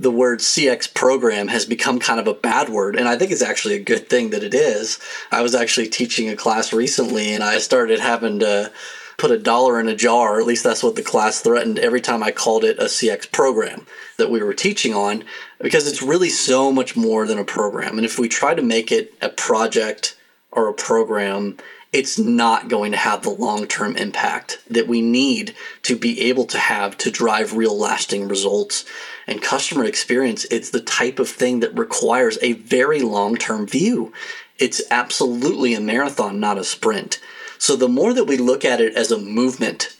the 0.00 0.10
word 0.10 0.38
CX 0.38 0.92
program 0.94 1.48
has 1.48 1.64
become 1.64 1.98
kind 1.98 2.20
of 2.20 2.26
a 2.26 2.34
bad 2.34 2.68
word. 2.68 2.96
And 2.96 3.08
I 3.08 3.16
think 3.16 3.32
it's 3.32 3.42
actually 3.42 3.74
a 3.74 3.82
good 3.82 4.08
thing 4.08 4.30
that 4.30 4.44
it 4.44 4.54
is. 4.54 4.98
I 5.32 5.42
was 5.42 5.54
actually 5.54 5.88
teaching 5.88 6.28
a 6.28 6.36
class 6.36 6.72
recently 6.72 7.34
and 7.34 7.42
I 7.42 7.58
started 7.58 7.98
having 7.98 8.38
to 8.40 8.72
put 9.18 9.30
a 9.32 9.38
dollar 9.38 9.80
in 9.80 9.88
a 9.88 9.96
jar, 9.96 10.38
at 10.40 10.46
least 10.46 10.62
that's 10.62 10.82
what 10.82 10.94
the 10.94 11.02
class 11.02 11.40
threatened 11.40 11.78
every 11.80 12.00
time 12.00 12.22
I 12.22 12.30
called 12.30 12.62
it 12.62 12.78
a 12.78 12.84
CX 12.84 13.30
program 13.32 13.84
that 14.16 14.30
we 14.30 14.40
were 14.40 14.54
teaching 14.54 14.94
on, 14.94 15.24
because 15.60 15.88
it's 15.88 16.00
really 16.00 16.30
so 16.30 16.70
much 16.70 16.96
more 16.96 17.26
than 17.26 17.38
a 17.38 17.44
program. 17.44 17.98
And 17.98 18.06
if 18.06 18.16
we 18.16 18.28
try 18.28 18.54
to 18.54 18.62
make 18.62 18.92
it 18.92 19.12
a 19.20 19.28
project 19.28 20.16
or 20.52 20.68
a 20.68 20.72
program, 20.72 21.56
it's 21.92 22.18
not 22.18 22.68
going 22.68 22.92
to 22.92 22.98
have 22.98 23.22
the 23.22 23.30
long 23.30 23.66
term 23.66 23.96
impact 23.96 24.58
that 24.68 24.88
we 24.88 25.00
need 25.00 25.54
to 25.82 25.96
be 25.96 26.20
able 26.28 26.44
to 26.46 26.58
have 26.58 26.98
to 26.98 27.10
drive 27.10 27.54
real 27.54 27.76
lasting 27.76 28.28
results. 28.28 28.84
And 29.26 29.42
customer 29.42 29.84
experience, 29.84 30.44
it's 30.50 30.70
the 30.70 30.80
type 30.80 31.18
of 31.18 31.28
thing 31.28 31.60
that 31.60 31.78
requires 31.78 32.38
a 32.42 32.52
very 32.52 33.00
long 33.00 33.36
term 33.36 33.66
view. 33.66 34.12
It's 34.58 34.82
absolutely 34.90 35.74
a 35.74 35.80
marathon, 35.80 36.40
not 36.40 36.58
a 36.58 36.64
sprint. 36.64 37.20
So 37.58 37.74
the 37.74 37.88
more 37.88 38.12
that 38.12 38.24
we 38.24 38.36
look 38.36 38.64
at 38.64 38.80
it 38.80 38.94
as 38.94 39.10
a 39.10 39.18
movement, 39.18 39.96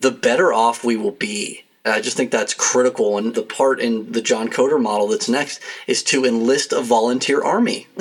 the 0.00 0.10
better 0.10 0.52
off 0.52 0.84
we 0.84 0.96
will 0.96 1.12
be. 1.12 1.64
I 1.84 2.00
just 2.00 2.16
think 2.16 2.30
that's 2.30 2.54
critical. 2.54 3.16
And 3.16 3.34
the 3.34 3.42
part 3.42 3.78
in 3.80 4.10
the 4.10 4.20
John 4.20 4.48
Kotter 4.48 4.80
model 4.80 5.08
that's 5.08 5.28
next 5.28 5.60
is 5.86 6.02
to 6.04 6.24
enlist 6.24 6.72
a 6.72 6.80
volunteer 6.80 7.42
army. 7.42 7.86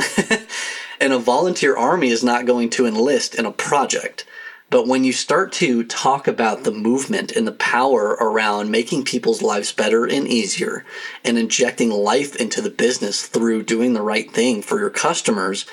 And 1.00 1.14
a 1.14 1.20
volunteer 1.20 1.76
army 1.76 2.10
is 2.10 2.24
not 2.24 2.46
going 2.46 2.70
to 2.72 2.86
enlist 2.86 3.36
in 3.36 3.46
a 3.46 3.52
project. 3.52 4.26
But 4.70 4.88
when 4.88 5.04
you 5.04 5.14
start 5.14 5.52
to 5.54 5.84
talk 5.84 6.28
about 6.28 6.64
the 6.64 6.72
movement 6.72 7.32
and 7.32 7.48
the 7.48 7.52
power 7.52 8.18
around 8.20 8.72
making 8.72 9.06
people's 9.06 9.42
lives 9.42 9.72
better 9.72 10.06
and 10.06 10.28
easier 10.28 10.84
and 11.24 11.38
injecting 11.38 11.92
life 11.92 12.36
into 12.36 12.62
the 12.62 12.72
business 12.72 13.28
through 13.28 13.64
doing 13.64 13.94
the 13.94 14.02
right 14.02 14.30
thing 14.32 14.62
for 14.62 14.80
your 14.80 14.90
customers, 14.90 15.66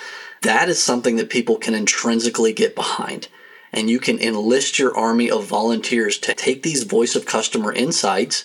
that 0.42 0.68
is 0.68 0.82
something 0.82 1.16
that 1.16 1.30
people 1.30 1.56
can 1.56 1.74
intrinsically 1.74 2.52
get 2.52 2.74
behind. 2.74 3.28
And 3.72 3.88
you 3.88 3.98
can 3.98 4.18
enlist 4.18 4.78
your 4.78 4.94
army 4.96 5.30
of 5.30 5.46
volunteers 5.46 6.18
to 6.18 6.34
take 6.34 6.62
these 6.62 6.82
voice 6.82 7.16
of 7.16 7.24
customer 7.24 7.72
insights 7.72 8.44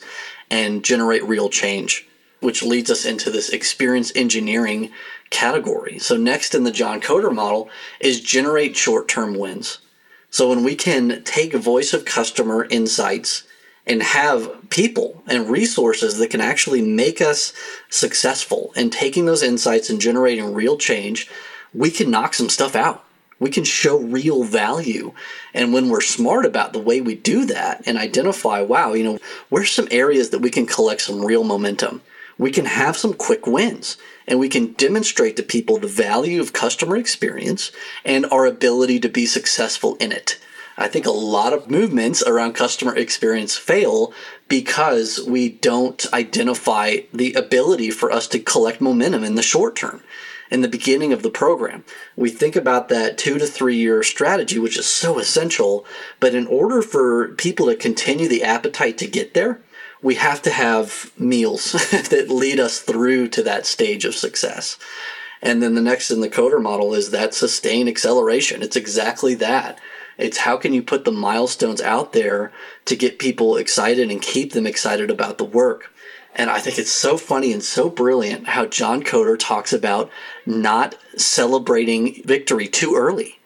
and 0.50 0.86
generate 0.86 1.24
real 1.26 1.50
change, 1.50 2.07
which 2.39 2.63
leads 2.63 2.89
us 2.91 3.06
into 3.06 3.29
this 3.29 3.50
experience 3.50 4.12
engineering 4.15 4.91
category. 5.29 6.00
So, 6.00 6.15
next 6.17 6.56
in 6.56 6.63
the 6.63 6.72
John 6.72 7.01
Kotter 7.01 7.34
model 7.34 7.70
is 8.00 8.22
generate 8.22 8.75
short 8.75 9.08
term 9.08 9.36
wins. 9.36 9.79
So, 10.29 10.50
when 10.50 10.63
we 10.63 10.75
can 10.75 11.24
take 11.24 11.53
voice 11.53 11.94
of 11.94 12.06
customer 12.06 12.65
insights 12.70 13.44
and 13.86 14.03
have 14.03 14.70
people 14.70 15.24
and 15.27 15.50
resources 15.50 16.17
that 16.17 16.29
can 16.29 16.41
actually 16.41 16.82
make 16.82 17.22
us 17.22 17.53
successful 17.89 18.74
in 18.75 18.89
taking 18.89 19.25
those 19.25 19.44
insights 19.44 19.89
and 19.89 20.01
generating 20.01 20.53
real 20.53 20.77
change, 20.77 21.29
we 21.74 21.89
can 21.89 22.12
knock 22.12 22.34
some 22.34 22.50
stuff 22.50 22.75
out. 22.75 23.03
We 23.39 23.50
can 23.50 23.63
show 23.63 24.00
real 24.00 24.44
value. 24.44 25.13
And 25.53 25.72
when 25.72 25.89
we're 25.89 26.01
smart 26.01 26.46
about 26.46 26.74
the 26.74 26.79
way 26.79 27.01
we 27.01 27.15
do 27.15 27.46
that 27.46 27.84
and 27.86 27.98
identify, 27.98 28.62
wow, 28.62 28.94
you 28.94 29.03
know, 29.03 29.20
where's 29.50 29.72
some 29.72 29.88
areas 29.91 30.32
that 30.32 30.39
we 30.39 30.50
can 30.50 30.65
collect 30.65 31.01
some 31.01 31.24
real 31.24 31.44
momentum? 31.44 32.01
We 32.38 32.51
can 32.51 32.65
have 32.65 32.98
some 32.98 33.13
quick 33.13 33.48
wins 33.48 33.98
and 34.27 34.39
we 34.39 34.50
can 34.50 34.74
demonstrate 34.74 35.36
to 35.38 35.44
people 35.44 35.77
the 35.77 35.88
value 35.88 36.39
of 36.41 36.53
customer 36.53 36.98
experience 36.98 37.72
and 38.06 38.25
our 38.27 38.46
ability 38.46 39.00
to 39.00 39.10
be 39.10 39.25
successful 39.25 39.96
in 39.96 40.12
it. 40.12 40.39
I 40.77 40.88
think 40.88 41.08
a 41.08 41.12
lot 41.12 41.53
of 41.53 41.72
movements 41.72 42.22
around 42.22 42.53
customer 42.53 42.96
experience 42.96 43.58
fail 43.58 44.13
because 44.48 45.25
we 45.27 45.50
don't 45.50 46.06
identify 46.13 46.98
the 47.12 47.34
ability 47.34 47.89
for 47.89 48.12
us 48.12 48.27
to 48.27 48.39
collect 48.39 48.79
momentum 48.79 49.24
in 49.24 49.36
the 49.36 49.41
short 49.41 49.75
term. 49.75 50.03
In 50.50 50.62
the 50.62 50.67
beginning 50.67 51.12
of 51.12 51.24
the 51.24 51.29
program, 51.29 51.84
we 52.15 52.29
think 52.29 52.56
about 52.56 52.88
that 52.89 53.17
two 53.17 53.38
to 53.38 53.46
three 53.46 53.75
year 53.75 54.01
strategy, 54.03 54.60
which 54.60 54.77
is 54.77 54.86
so 54.86 55.20
essential. 55.20 55.86
But 56.20 56.36
in 56.36 56.48
order 56.48 56.82
for 56.82 57.29
people 57.29 57.65
to 57.65 57.75
continue 57.75 58.29
the 58.29 58.44
appetite 58.44 58.98
to 59.00 59.08
get 59.08 59.34
there, 59.34 59.60
we 60.08 60.16
have 60.16 60.42
to 60.42 60.52
have 60.52 61.12
meals 61.20 61.74
that 61.92 62.30
lead 62.30 62.62
us 62.62 62.80
through 62.80 63.28
to 63.28 63.44
that 63.44 63.66
stage 63.66 64.06
of 64.06 64.16
success. 64.16 64.78
And 65.42 65.62
then 65.62 65.76
the 65.76 65.82
next 65.82 66.12
in 66.12 66.22
the 66.22 66.30
Kotter 66.30 66.62
model 66.62 66.94
is 66.94 67.12
that 67.12 67.34
sustained 67.34 67.90
acceleration. 67.90 68.64
It's 68.64 68.78
exactly 68.78 69.36
that. 69.36 69.78
It's 70.18 70.38
how 70.38 70.56
can 70.56 70.72
you 70.72 70.82
put 70.82 71.04
the 71.04 71.12
milestones 71.12 71.82
out 71.82 72.14
there 72.14 72.54
to 72.86 72.96
get 72.96 73.20
people 73.20 73.58
excited 73.58 74.10
and 74.10 74.22
keep 74.22 74.54
them 74.54 74.66
excited 74.66 75.12
about 75.12 75.40
the 75.40 75.44
work. 75.44 75.92
And 76.34 76.50
I 76.50 76.60
think 76.60 76.80
it's 76.80 76.90
so 76.90 77.18
funny 77.18 77.52
and 77.52 77.62
so 77.62 77.90
brilliant 77.90 78.48
how 78.48 78.66
John 78.66 79.04
Kotter 79.04 79.38
talks 79.38 79.74
about 79.74 80.10
not 80.46 80.96
celebrating 81.18 82.24
victory 82.24 82.70
too 82.70 82.96
early. 82.96 83.40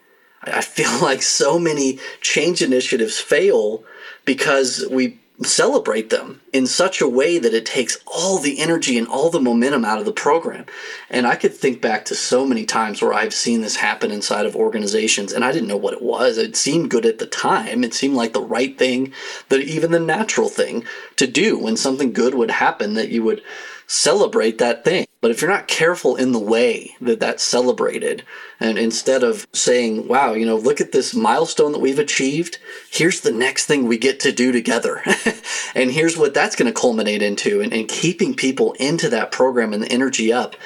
I 0.44 0.60
feel 0.60 0.96
like 1.02 1.22
so 1.22 1.58
many 1.58 1.98
change 2.20 2.62
initiatives 2.62 3.18
fail 3.18 3.82
because 4.24 4.86
we 4.88 5.18
celebrate 5.44 6.10
them 6.10 6.40
in 6.52 6.66
such 6.66 7.00
a 7.00 7.08
way 7.08 7.38
that 7.38 7.54
it 7.54 7.66
takes 7.66 7.98
all 8.06 8.38
the 8.38 8.60
energy 8.60 8.98
and 8.98 9.06
all 9.08 9.30
the 9.30 9.40
momentum 9.40 9.84
out 9.84 9.98
of 9.98 10.04
the 10.04 10.12
program. 10.12 10.66
And 11.08 11.26
I 11.26 11.36
could 11.36 11.54
think 11.54 11.80
back 11.80 12.04
to 12.06 12.14
so 12.14 12.46
many 12.46 12.64
times 12.64 13.00
where 13.00 13.14
I've 13.14 13.34
seen 13.34 13.60
this 13.60 13.76
happen 13.76 14.10
inside 14.10 14.46
of 14.46 14.56
organizations 14.56 15.32
and 15.32 15.44
I 15.44 15.52
didn't 15.52 15.68
know 15.68 15.76
what 15.76 15.94
it 15.94 16.02
was. 16.02 16.38
It 16.38 16.56
seemed 16.56 16.90
good 16.90 17.06
at 17.06 17.18
the 17.18 17.26
time. 17.26 17.84
It 17.84 17.94
seemed 17.94 18.14
like 18.14 18.32
the 18.32 18.42
right 18.42 18.76
thing, 18.78 19.12
that 19.48 19.60
even 19.60 19.90
the 19.90 20.00
natural 20.00 20.48
thing 20.48 20.84
to 21.16 21.26
do 21.26 21.58
when 21.58 21.76
something 21.76 22.12
good 22.12 22.34
would 22.34 22.50
happen 22.50 22.94
that 22.94 23.10
you 23.10 23.22
would 23.22 23.42
celebrate 23.86 24.58
that 24.58 24.84
thing. 24.84 25.06
But 25.20 25.30
if 25.30 25.40
you're 25.40 25.50
not 25.50 25.68
careful 25.68 26.16
in 26.16 26.32
the 26.32 26.38
way 26.38 26.96
that 27.00 27.20
that's 27.20 27.44
celebrated, 27.44 28.24
and 28.58 28.76
instead 28.76 29.22
of 29.22 29.46
saying, 29.52 30.08
wow, 30.08 30.32
you 30.32 30.44
know, 30.44 30.56
look 30.56 30.80
at 30.80 30.92
this 30.92 31.14
milestone 31.14 31.72
that 31.72 31.80
we've 31.80 31.98
achieved, 31.98 32.58
here's 32.90 33.20
the 33.20 33.30
next 33.30 33.66
thing 33.66 33.86
we 33.86 33.98
get 33.98 34.18
to 34.20 34.32
do 34.32 34.50
together. 34.50 35.02
and 35.74 35.92
here's 35.92 36.16
what 36.16 36.34
that's 36.34 36.56
going 36.56 36.72
to 36.72 36.80
culminate 36.80 37.22
into, 37.22 37.60
and, 37.60 37.72
and 37.72 37.88
keeping 37.88 38.34
people 38.34 38.72
into 38.74 39.08
that 39.10 39.30
program 39.30 39.72
and 39.72 39.84
the 39.84 39.92
energy 39.92 40.32
up. 40.32 40.56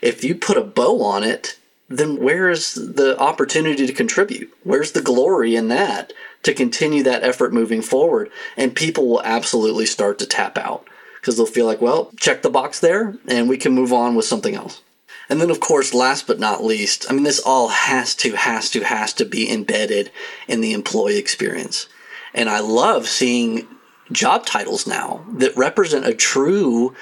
If 0.00 0.24
you 0.24 0.34
put 0.34 0.56
a 0.56 0.64
bow 0.64 1.02
on 1.02 1.22
it, 1.22 1.58
then 1.88 2.16
where's 2.16 2.74
the 2.74 3.18
opportunity 3.18 3.86
to 3.86 3.92
contribute? 3.92 4.52
Where's 4.64 4.92
the 4.92 5.02
glory 5.02 5.56
in 5.56 5.68
that 5.68 6.12
to 6.42 6.54
continue 6.54 7.02
that 7.02 7.22
effort 7.22 7.52
moving 7.52 7.82
forward? 7.82 8.30
And 8.56 8.74
people 8.74 9.06
will 9.06 9.22
absolutely 9.22 9.86
start 9.86 10.18
to 10.20 10.26
tap 10.26 10.58
out 10.58 10.86
because 11.26 11.36
they'll 11.36 11.44
feel 11.44 11.66
like, 11.66 11.80
well, 11.80 12.12
check 12.20 12.42
the 12.42 12.48
box 12.48 12.78
there 12.78 13.16
and 13.26 13.48
we 13.48 13.56
can 13.56 13.72
move 13.72 13.92
on 13.92 14.14
with 14.14 14.24
something 14.24 14.54
else. 14.54 14.80
And 15.28 15.40
then, 15.40 15.50
of 15.50 15.58
course, 15.58 15.92
last 15.92 16.28
but 16.28 16.38
not 16.38 16.62
least, 16.62 17.04
I 17.10 17.14
mean, 17.14 17.24
this 17.24 17.40
all 17.40 17.66
has 17.66 18.14
to, 18.16 18.36
has 18.36 18.70
to, 18.70 18.84
has 18.84 19.12
to 19.14 19.24
be 19.24 19.50
embedded 19.50 20.12
in 20.46 20.60
the 20.60 20.72
employee 20.72 21.16
experience. 21.16 21.88
And 22.32 22.48
I 22.48 22.60
love 22.60 23.08
seeing 23.08 23.66
job 24.12 24.46
titles 24.46 24.86
now 24.86 25.26
that 25.32 25.56
represent 25.56 26.06
a 26.06 26.14
true 26.14 26.94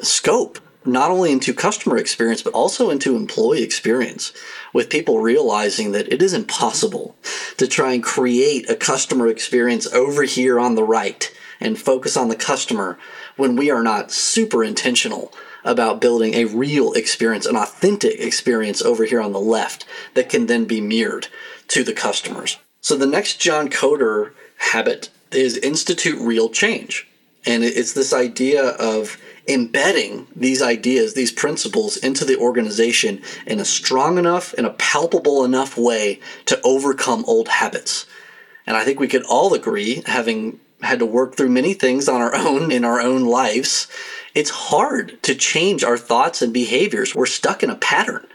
scope, 0.00 0.60
not 0.84 1.10
only 1.10 1.32
into 1.32 1.52
customer 1.52 1.96
experience, 1.96 2.40
but 2.40 2.54
also 2.54 2.88
into 2.88 3.16
employee 3.16 3.64
experience, 3.64 4.32
with 4.72 4.90
people 4.90 5.18
realizing 5.18 5.90
that 5.90 6.12
it 6.12 6.22
is 6.22 6.34
impossible 6.34 7.16
to 7.56 7.66
try 7.66 7.94
and 7.94 8.04
create 8.04 8.70
a 8.70 8.76
customer 8.76 9.26
experience 9.26 9.92
over 9.92 10.22
here 10.22 10.60
on 10.60 10.76
the 10.76 10.84
right 10.84 11.32
and 11.62 11.78
focus 11.78 12.16
on 12.16 12.28
the 12.28 12.36
customer 12.36 12.98
when 13.36 13.56
we 13.56 13.70
are 13.70 13.82
not 13.82 14.10
super 14.10 14.62
intentional 14.64 15.32
about 15.64 16.00
building 16.00 16.34
a 16.34 16.44
real 16.46 16.92
experience, 16.92 17.46
an 17.46 17.56
authentic 17.56 18.18
experience 18.20 18.82
over 18.82 19.04
here 19.04 19.20
on 19.20 19.32
the 19.32 19.40
left 19.40 19.84
that 20.14 20.28
can 20.28 20.46
then 20.46 20.64
be 20.64 20.80
mirrored 20.80 21.28
to 21.68 21.84
the 21.84 21.92
customers. 21.92 22.58
So 22.80 22.96
the 22.96 23.06
next 23.06 23.40
John 23.40 23.68
Kotter 23.68 24.32
habit 24.58 25.08
is 25.30 25.56
institute 25.58 26.18
real 26.20 26.48
change. 26.48 27.06
And 27.46 27.64
it's 27.64 27.92
this 27.92 28.12
idea 28.12 28.62
of 28.62 29.16
embedding 29.48 30.28
these 30.36 30.62
ideas, 30.62 31.14
these 31.14 31.32
principles 31.32 31.96
into 31.96 32.24
the 32.24 32.36
organization 32.36 33.20
in 33.46 33.58
a 33.58 33.64
strong 33.64 34.18
enough 34.18 34.52
and 34.54 34.66
a 34.66 34.70
palpable 34.74 35.44
enough 35.44 35.76
way 35.76 36.20
to 36.46 36.60
overcome 36.62 37.24
old 37.26 37.48
habits. 37.48 38.06
And 38.66 38.76
I 38.76 38.84
think 38.84 39.00
we 39.00 39.08
could 39.08 39.24
all 39.24 39.54
agree, 39.54 40.02
having 40.06 40.60
had 40.82 40.98
to 40.98 41.06
work 41.06 41.36
through 41.36 41.50
many 41.50 41.74
things 41.74 42.08
on 42.08 42.20
our 42.20 42.34
own 42.36 42.70
in 42.70 42.84
our 42.84 43.00
own 43.00 43.24
lives, 43.24 43.88
it's 44.34 44.50
hard 44.50 45.22
to 45.22 45.34
change 45.34 45.84
our 45.84 45.98
thoughts 45.98 46.42
and 46.42 46.52
behaviors. 46.52 47.14
We're 47.14 47.26
stuck 47.26 47.62
in 47.62 47.70
a 47.70 47.76
pattern. 47.76 48.26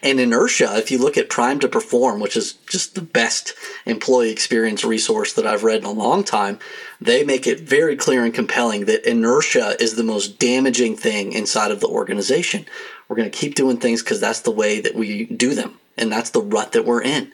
And 0.00 0.20
inertia, 0.20 0.76
if 0.76 0.92
you 0.92 0.98
look 0.98 1.16
at 1.16 1.28
Primed 1.28 1.62
to 1.62 1.68
Perform, 1.68 2.20
which 2.20 2.36
is 2.36 2.52
just 2.52 2.94
the 2.94 3.02
best 3.02 3.54
employee 3.84 4.30
experience 4.30 4.84
resource 4.84 5.32
that 5.32 5.46
I've 5.46 5.64
read 5.64 5.80
in 5.80 5.86
a 5.86 5.90
long 5.90 6.22
time, 6.22 6.60
they 7.00 7.24
make 7.24 7.48
it 7.48 7.60
very 7.60 7.96
clear 7.96 8.24
and 8.24 8.32
compelling 8.32 8.84
that 8.84 9.08
inertia 9.08 9.76
is 9.80 9.96
the 9.96 10.04
most 10.04 10.38
damaging 10.38 10.96
thing 10.96 11.32
inside 11.32 11.72
of 11.72 11.80
the 11.80 11.88
organization. 11.88 12.64
We're 13.08 13.16
going 13.16 13.30
to 13.30 13.36
keep 13.36 13.56
doing 13.56 13.78
things 13.78 14.02
because 14.02 14.20
that's 14.20 14.40
the 14.40 14.52
way 14.52 14.80
that 14.80 14.94
we 14.94 15.24
do 15.24 15.54
them, 15.54 15.80
and 15.96 16.12
that's 16.12 16.30
the 16.30 16.42
rut 16.42 16.72
that 16.72 16.84
we're 16.84 17.02
in. 17.02 17.32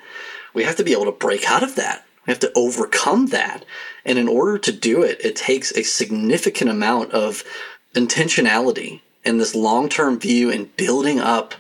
We 0.55 0.65
have 0.65 0.77
to 0.77 0.85
be 0.85 0.93
able 0.93 1.07
to 1.07 1.13
break 1.13 1.51
out 1.51 1.63
of 1.63 1.75
that. 1.75 2.04
We 2.27 2.31
have 2.31 2.41
to 2.41 2.53
overcome 2.55 3.27
that. 3.27 3.65
And 4.05 4.19
in 4.19 4.29
order 4.29 4.59
to 4.59 4.73
do 4.73 5.03
it, 5.03 5.21
it 5.25 5.37
takes 5.37 5.73
a 5.73 5.83
significant 5.83 6.71
amount 6.71 7.13
of 7.13 7.45
intentionality 7.95 9.01
and 9.25 9.41
this 9.41 9.55
long 9.55 9.89
term 9.89 10.19
view 10.19 10.51
and 10.51 10.75
building 10.77 11.21
up 11.21 11.55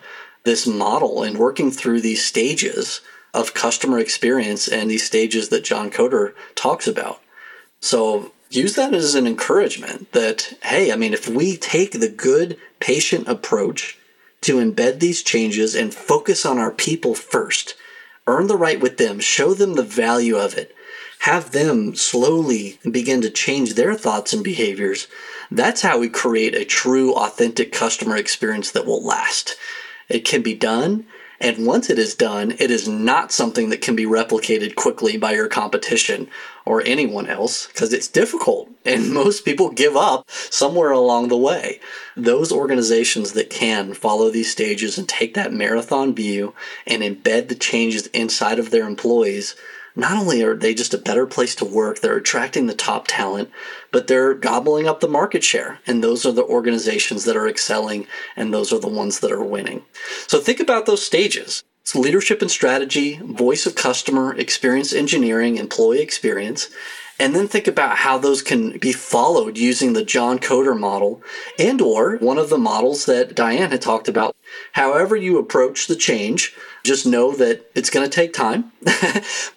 this 0.44 0.66
model 0.66 1.22
and 1.22 1.38
working 1.38 1.70
through 1.70 2.00
these 2.00 2.24
stages 2.24 3.00
of 3.33 3.55
customer 3.55 3.98
experience 3.98 4.68
and 4.68 4.90
these 4.90 5.05
stages 5.05 5.48
that 5.48 5.64
John 5.64 5.90
Kotter 5.90 6.35
talks 6.55 6.87
about. 6.87 7.20
So 7.81 8.33
use 8.50 8.77
that 8.77 8.94
as 8.94 9.14
an 9.14 9.27
encouragement 9.27 10.12
that, 10.12 10.55
hey, 10.62 10.92
I 10.92 10.96
mean, 10.96 11.12
if 11.12 11.29
we 11.29 11.57
take 11.57 11.92
the 11.92 12.09
good, 12.09 12.57
patient 12.79 13.27
approach 13.27 13.98
to 14.42 14.57
embed 14.57 15.00
these 15.00 15.22
changes 15.22 15.74
and 15.74 15.92
focus 15.92 16.46
on 16.46 16.59
our 16.59 16.70
people 16.70 17.14
first, 17.14 17.74
earn 18.27 18.47
the 18.47 18.57
right 18.57 18.81
with 18.81 18.97
them, 18.97 19.21
show 19.21 19.55
them 19.55 19.75
the 19.75 19.83
value 19.83 20.37
of 20.37 20.55
it, 20.57 20.75
have 21.21 21.53
them 21.53 21.95
slowly 21.95 22.79
begin 22.91 23.21
to 23.23 23.31
change 23.31 23.75
their 23.75 23.95
thoughts 23.95 24.33
and 24.33 24.45
behaviors. 24.45 25.07
That's 25.51 25.83
how 25.83 25.99
we 25.99 26.09
create 26.09 26.55
a 26.55 26.65
true, 26.65 27.15
authentic 27.15 27.73
customer 27.73 28.17
experience 28.17 28.71
that 28.73 28.87
will 28.87 29.05
last. 29.05 29.57
It 30.09 30.25
can 30.25 30.43
be 30.43 30.55
done. 30.55 31.07
And 31.41 31.67
once 31.67 31.91
it 31.91 31.99
is 31.99 32.15
done, 32.15 32.53
it 32.59 32.71
is 32.71 32.89
not 32.89 33.33
something 33.33 33.71
that 33.71 33.83
can 33.83 33.97
be 33.97 34.07
replicated 34.07 34.77
quickly 34.77 35.17
by 35.17 35.33
your 35.33 35.49
competition 35.49 36.29
or 36.66 36.83
anyone 36.83 37.27
else 37.27 37.66
because 37.66 37.92
it's 37.92 38.09
difficult 38.09 38.68
and 38.85 39.12
most 39.14 39.44
people 39.44 39.70
give 39.70 39.96
up 39.96 40.31
somewhere 40.31 40.90
along 40.90 41.29
the 41.29 41.37
way. 41.37 41.81
Those 42.16 42.53
organizations 42.53 43.33
that 43.33 43.50
can 43.50 43.94
follow 43.94 44.31
these 44.31 44.50
stages 44.50 44.98
and 44.98 45.09
take 45.09 45.35
that 45.35 45.53
marathon 45.53 46.14
view 46.14 46.55
and 46.87 47.03
embed 47.03 47.48
the 47.48 47.55
changes 47.55 48.07
inside 48.09 48.59
of 48.59 48.70
their 48.70 48.87
employees 48.87 49.55
not 49.96 50.16
only 50.16 50.42
are 50.42 50.57
they 50.57 50.74
just 50.74 50.94
a 50.94 50.98
better 50.98 51.27
place 51.27 51.55
to 51.57 51.64
work, 51.64 52.00
they're 52.00 52.16
attracting 52.16 52.66
the 52.66 52.74
top 52.74 53.07
talent, 53.07 53.50
but 53.92 54.07
they're 54.07 54.35
gobbling 54.35 54.88
up 54.88 55.00
the 55.00 55.09
market 55.09 55.44
share. 55.44 55.79
And 55.87 56.03
those 56.03 56.27
are 56.27 56.33
the 56.33 56.44
organizations 56.44 57.24
that 57.24 57.37
are 57.37 57.48
excelling, 57.48 58.07
and 58.35 58.53
those 58.53 58.72
are 58.72 58.81
the 58.81 58.88
ones 58.88 59.20
that 59.20 59.31
are 59.31 59.44
winning. 59.44 59.85
So 60.27 60.40
think 60.40 60.59
about 60.59 60.87
those 60.87 61.05
stages. 61.05 61.62
Leadership 61.92 62.42
and 62.42 62.51
strategy, 62.51 63.20
voice 63.23 63.66
of 63.66 63.77
customer, 63.77 64.35
experience 64.35 64.92
engineering, 64.92 65.59
employee 65.59 66.01
experience, 66.01 66.68
and 67.20 67.35
then 67.35 67.47
think 67.47 67.68
about 67.68 67.99
how 67.99 68.18
those 68.18 68.42
can 68.42 68.79
be 68.79 68.92
followed 68.92 69.57
using 69.57 69.92
the 69.92 70.05
John 70.05 70.38
Kotter 70.38 70.79
model 70.79 71.23
and 71.59 71.81
or 71.81 72.16
one 72.16 72.38
of 72.38 72.51
the 72.51 72.59
models 72.59 73.07
that 73.07 73.37
Diane 73.37 73.70
had 73.70 73.81
talked 73.81 74.09
about. 74.09 74.35
However 74.73 75.14
you 75.14 75.38
approach 75.38 75.87
the 75.87 75.94
change, 75.94 76.55
just 76.83 77.07
know 77.07 77.33
that 77.37 77.70
it's 77.75 77.90
going 77.90 78.09
to 78.09 78.14
take 78.14 78.33
time, 78.33 78.73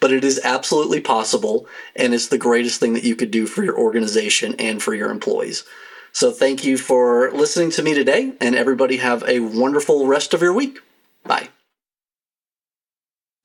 but 0.00 0.12
it 0.12 0.22
is 0.22 0.40
absolutely 0.44 1.00
possible 1.00 1.66
and 1.96 2.14
it's 2.14 2.28
the 2.28 2.38
greatest 2.38 2.78
thing 2.78 2.94
that 2.94 3.04
you 3.04 3.16
could 3.16 3.32
do 3.32 3.46
for 3.46 3.64
your 3.64 3.76
organization 3.76 4.54
and 4.60 4.80
for 4.80 4.94
your 4.94 5.10
employees. 5.10 5.64
So 6.12 6.30
thank 6.30 6.64
you 6.64 6.78
for 6.78 7.32
listening 7.32 7.70
to 7.72 7.82
me 7.82 7.94
today 7.94 8.34
and 8.40 8.54
everybody 8.54 8.98
have 8.98 9.24
a 9.26 9.40
wonderful 9.40 10.06
rest 10.06 10.32
of 10.32 10.40
your 10.40 10.52
week. 10.52 10.78
Bye. 11.24 11.48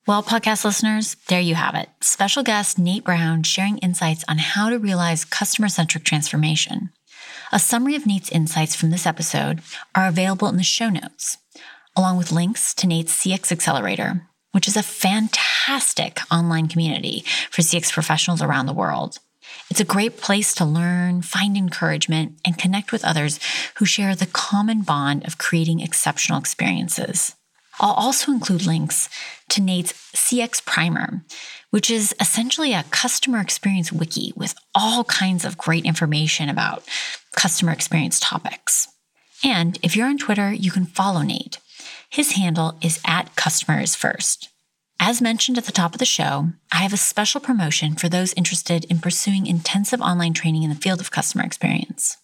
Well, 0.05 0.21
podcast 0.21 0.65
listeners, 0.65 1.15
there 1.29 1.39
you 1.39 1.55
have 1.55 1.75
it. 1.75 1.87
Special 2.01 2.43
guest 2.43 2.77
Nate 2.77 3.05
Brown 3.05 3.41
sharing 3.43 3.77
insights 3.77 4.25
on 4.27 4.37
how 4.37 4.69
to 4.69 4.77
realize 4.77 5.23
customer 5.23 5.69
centric 5.69 6.03
transformation. 6.03 6.89
A 7.53 7.59
summary 7.59 7.95
of 7.95 8.05
Nate's 8.05 8.29
insights 8.29 8.75
from 8.75 8.89
this 8.89 9.05
episode 9.05 9.61
are 9.95 10.05
available 10.05 10.49
in 10.49 10.57
the 10.57 10.63
show 10.63 10.89
notes, 10.89 11.37
along 11.95 12.17
with 12.17 12.33
links 12.33 12.73
to 12.73 12.87
Nate's 12.87 13.15
CX 13.15 13.49
Accelerator, 13.49 14.27
which 14.51 14.67
is 14.67 14.75
a 14.75 14.83
fantastic 14.83 16.19
online 16.29 16.67
community 16.67 17.23
for 17.49 17.61
CX 17.61 17.93
professionals 17.93 18.41
around 18.41 18.65
the 18.65 18.73
world. 18.73 19.19
It's 19.69 19.79
a 19.79 19.85
great 19.85 20.17
place 20.17 20.53
to 20.55 20.65
learn, 20.65 21.21
find 21.21 21.55
encouragement, 21.55 22.41
and 22.43 22.57
connect 22.57 22.91
with 22.91 23.05
others 23.05 23.39
who 23.75 23.85
share 23.85 24.15
the 24.15 24.25
common 24.25 24.81
bond 24.81 25.25
of 25.25 25.37
creating 25.37 25.79
exceptional 25.79 26.39
experiences. 26.39 27.35
I'll 27.83 27.91
also 27.91 28.31
include 28.31 28.65
links 28.65 29.09
to 29.49 29.61
Nate's 29.61 29.91
CX 30.15 30.65
Primer, 30.65 31.25
which 31.69 31.91
is 31.91 32.15
essentially 32.17 32.71
a 32.71 32.85
customer 32.91 33.41
experience 33.41 33.91
wiki 33.91 34.31
with 34.37 34.55
all 34.73 35.03
kinds 35.03 35.43
of 35.43 35.57
great 35.57 35.83
information 35.83 36.47
about 36.47 36.87
customer 37.35 37.73
experience 37.73 38.21
topics. 38.21 38.87
And 39.43 39.77
if 39.83 39.97
you're 39.97 40.07
on 40.07 40.17
Twitter, 40.17 40.53
you 40.53 40.71
can 40.71 40.85
follow 40.85 41.23
Nate. 41.23 41.59
His 42.09 42.31
handle 42.31 42.77
is 42.81 43.01
at 43.05 43.35
customers 43.35 43.95
first. 43.95 44.47
As 44.97 45.21
mentioned 45.21 45.57
at 45.57 45.65
the 45.65 45.73
top 45.73 45.91
of 45.91 45.99
the 45.99 46.05
show, 46.05 46.51
I 46.71 46.77
have 46.77 46.93
a 46.93 46.97
special 46.97 47.41
promotion 47.41 47.95
for 47.95 48.07
those 48.07 48.33
interested 48.35 48.85
in 48.85 48.99
pursuing 48.99 49.45
intensive 49.45 49.99
online 49.99 50.33
training 50.33 50.63
in 50.63 50.69
the 50.69 50.77
field 50.77 51.01
of 51.01 51.11
customer 51.11 51.43
experience. 51.43 52.15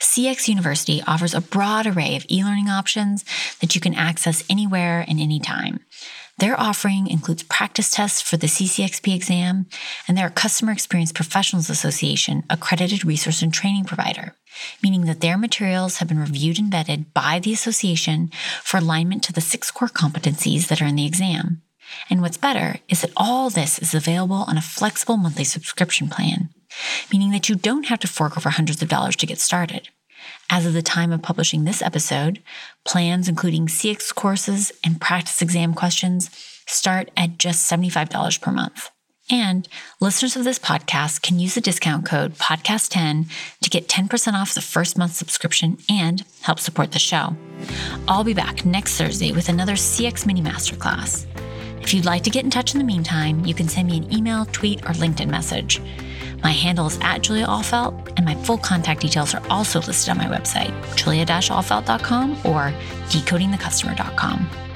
CX 0.00 0.48
University 0.48 1.02
offers 1.06 1.34
a 1.34 1.40
broad 1.40 1.86
array 1.86 2.16
of 2.16 2.26
e 2.30 2.44
learning 2.44 2.68
options 2.68 3.24
that 3.60 3.74
you 3.74 3.80
can 3.80 3.94
access 3.94 4.44
anywhere 4.48 5.04
and 5.08 5.20
anytime. 5.20 5.80
Their 6.38 6.58
offering 6.58 7.08
includes 7.08 7.42
practice 7.42 7.90
tests 7.90 8.22
for 8.22 8.36
the 8.36 8.46
CCXP 8.46 9.12
exam, 9.12 9.66
and 10.06 10.16
they're 10.16 10.28
a 10.28 10.30
Customer 10.30 10.70
Experience 10.70 11.10
Professionals 11.10 11.68
Association 11.68 12.44
accredited 12.48 13.04
resource 13.04 13.42
and 13.42 13.52
training 13.52 13.84
provider, 13.84 14.36
meaning 14.80 15.06
that 15.06 15.20
their 15.20 15.36
materials 15.36 15.96
have 15.96 16.06
been 16.06 16.20
reviewed 16.20 16.60
and 16.60 16.72
vetted 16.72 17.06
by 17.12 17.40
the 17.40 17.52
association 17.52 18.30
for 18.62 18.76
alignment 18.76 19.24
to 19.24 19.32
the 19.32 19.40
six 19.40 19.72
core 19.72 19.88
competencies 19.88 20.68
that 20.68 20.80
are 20.80 20.86
in 20.86 20.94
the 20.94 21.06
exam. 21.06 21.62
And 22.08 22.22
what's 22.22 22.36
better 22.36 22.76
is 22.88 23.00
that 23.00 23.12
all 23.16 23.50
this 23.50 23.80
is 23.80 23.92
available 23.92 24.44
on 24.46 24.56
a 24.56 24.62
flexible 24.62 25.16
monthly 25.16 25.44
subscription 25.44 26.08
plan, 26.08 26.50
meaning 27.12 27.30
that 27.30 27.48
you 27.48 27.54
don't 27.54 27.86
have 27.86 28.00
to 28.00 28.08
fork 28.08 28.36
over 28.36 28.50
hundreds 28.50 28.82
of 28.82 28.88
dollars 28.88 29.16
to 29.16 29.26
get 29.26 29.38
started. 29.38 29.88
As 30.50 30.66
of 30.66 30.72
the 30.72 30.82
time 30.82 31.12
of 31.12 31.22
publishing 31.22 31.64
this 31.64 31.82
episode, 31.82 32.42
plans 32.84 33.28
including 33.28 33.66
CX 33.66 34.14
courses 34.14 34.72
and 34.84 35.00
practice 35.00 35.42
exam 35.42 35.74
questions 35.74 36.30
start 36.66 37.10
at 37.16 37.38
just 37.38 37.70
$75 37.70 38.40
per 38.40 38.50
month. 38.50 38.90
And 39.30 39.68
listeners 40.00 40.36
of 40.36 40.44
this 40.44 40.58
podcast 40.58 41.20
can 41.20 41.38
use 41.38 41.54
the 41.54 41.60
discount 41.60 42.06
code 42.06 42.36
podcast10 42.36 43.26
to 43.60 43.70
get 43.70 43.86
10% 43.86 44.32
off 44.32 44.54
the 44.54 44.62
first 44.62 44.96
month 44.96 45.12
subscription 45.12 45.76
and 45.90 46.24
help 46.40 46.58
support 46.58 46.92
the 46.92 46.98
show. 46.98 47.36
I'll 48.06 48.24
be 48.24 48.32
back 48.32 48.64
next 48.64 48.96
Thursday 48.96 49.32
with 49.32 49.50
another 49.50 49.74
CX 49.74 50.24
mini 50.24 50.40
masterclass. 50.40 51.26
If 51.82 51.92
you'd 51.92 52.06
like 52.06 52.22
to 52.24 52.30
get 52.30 52.44
in 52.44 52.50
touch 52.50 52.74
in 52.74 52.78
the 52.78 52.84
meantime, 52.84 53.44
you 53.44 53.54
can 53.54 53.68
send 53.68 53.88
me 53.88 53.98
an 53.98 54.12
email, 54.12 54.46
tweet, 54.46 54.82
or 54.82 54.92
LinkedIn 54.92 55.28
message. 55.28 55.80
My 56.42 56.52
handle 56.52 56.86
is 56.86 56.98
at 57.02 57.22
Julia 57.22 57.46
Ahlfeldt, 57.46 58.12
and 58.16 58.24
my 58.24 58.34
full 58.34 58.58
contact 58.58 59.00
details 59.00 59.34
are 59.34 59.42
also 59.50 59.80
listed 59.80 60.10
on 60.10 60.18
my 60.18 60.26
website, 60.26 60.72
julia-ahlfeldt.com 60.96 62.32
or 62.44 62.72
decodingthecustomer.com. 63.08 64.67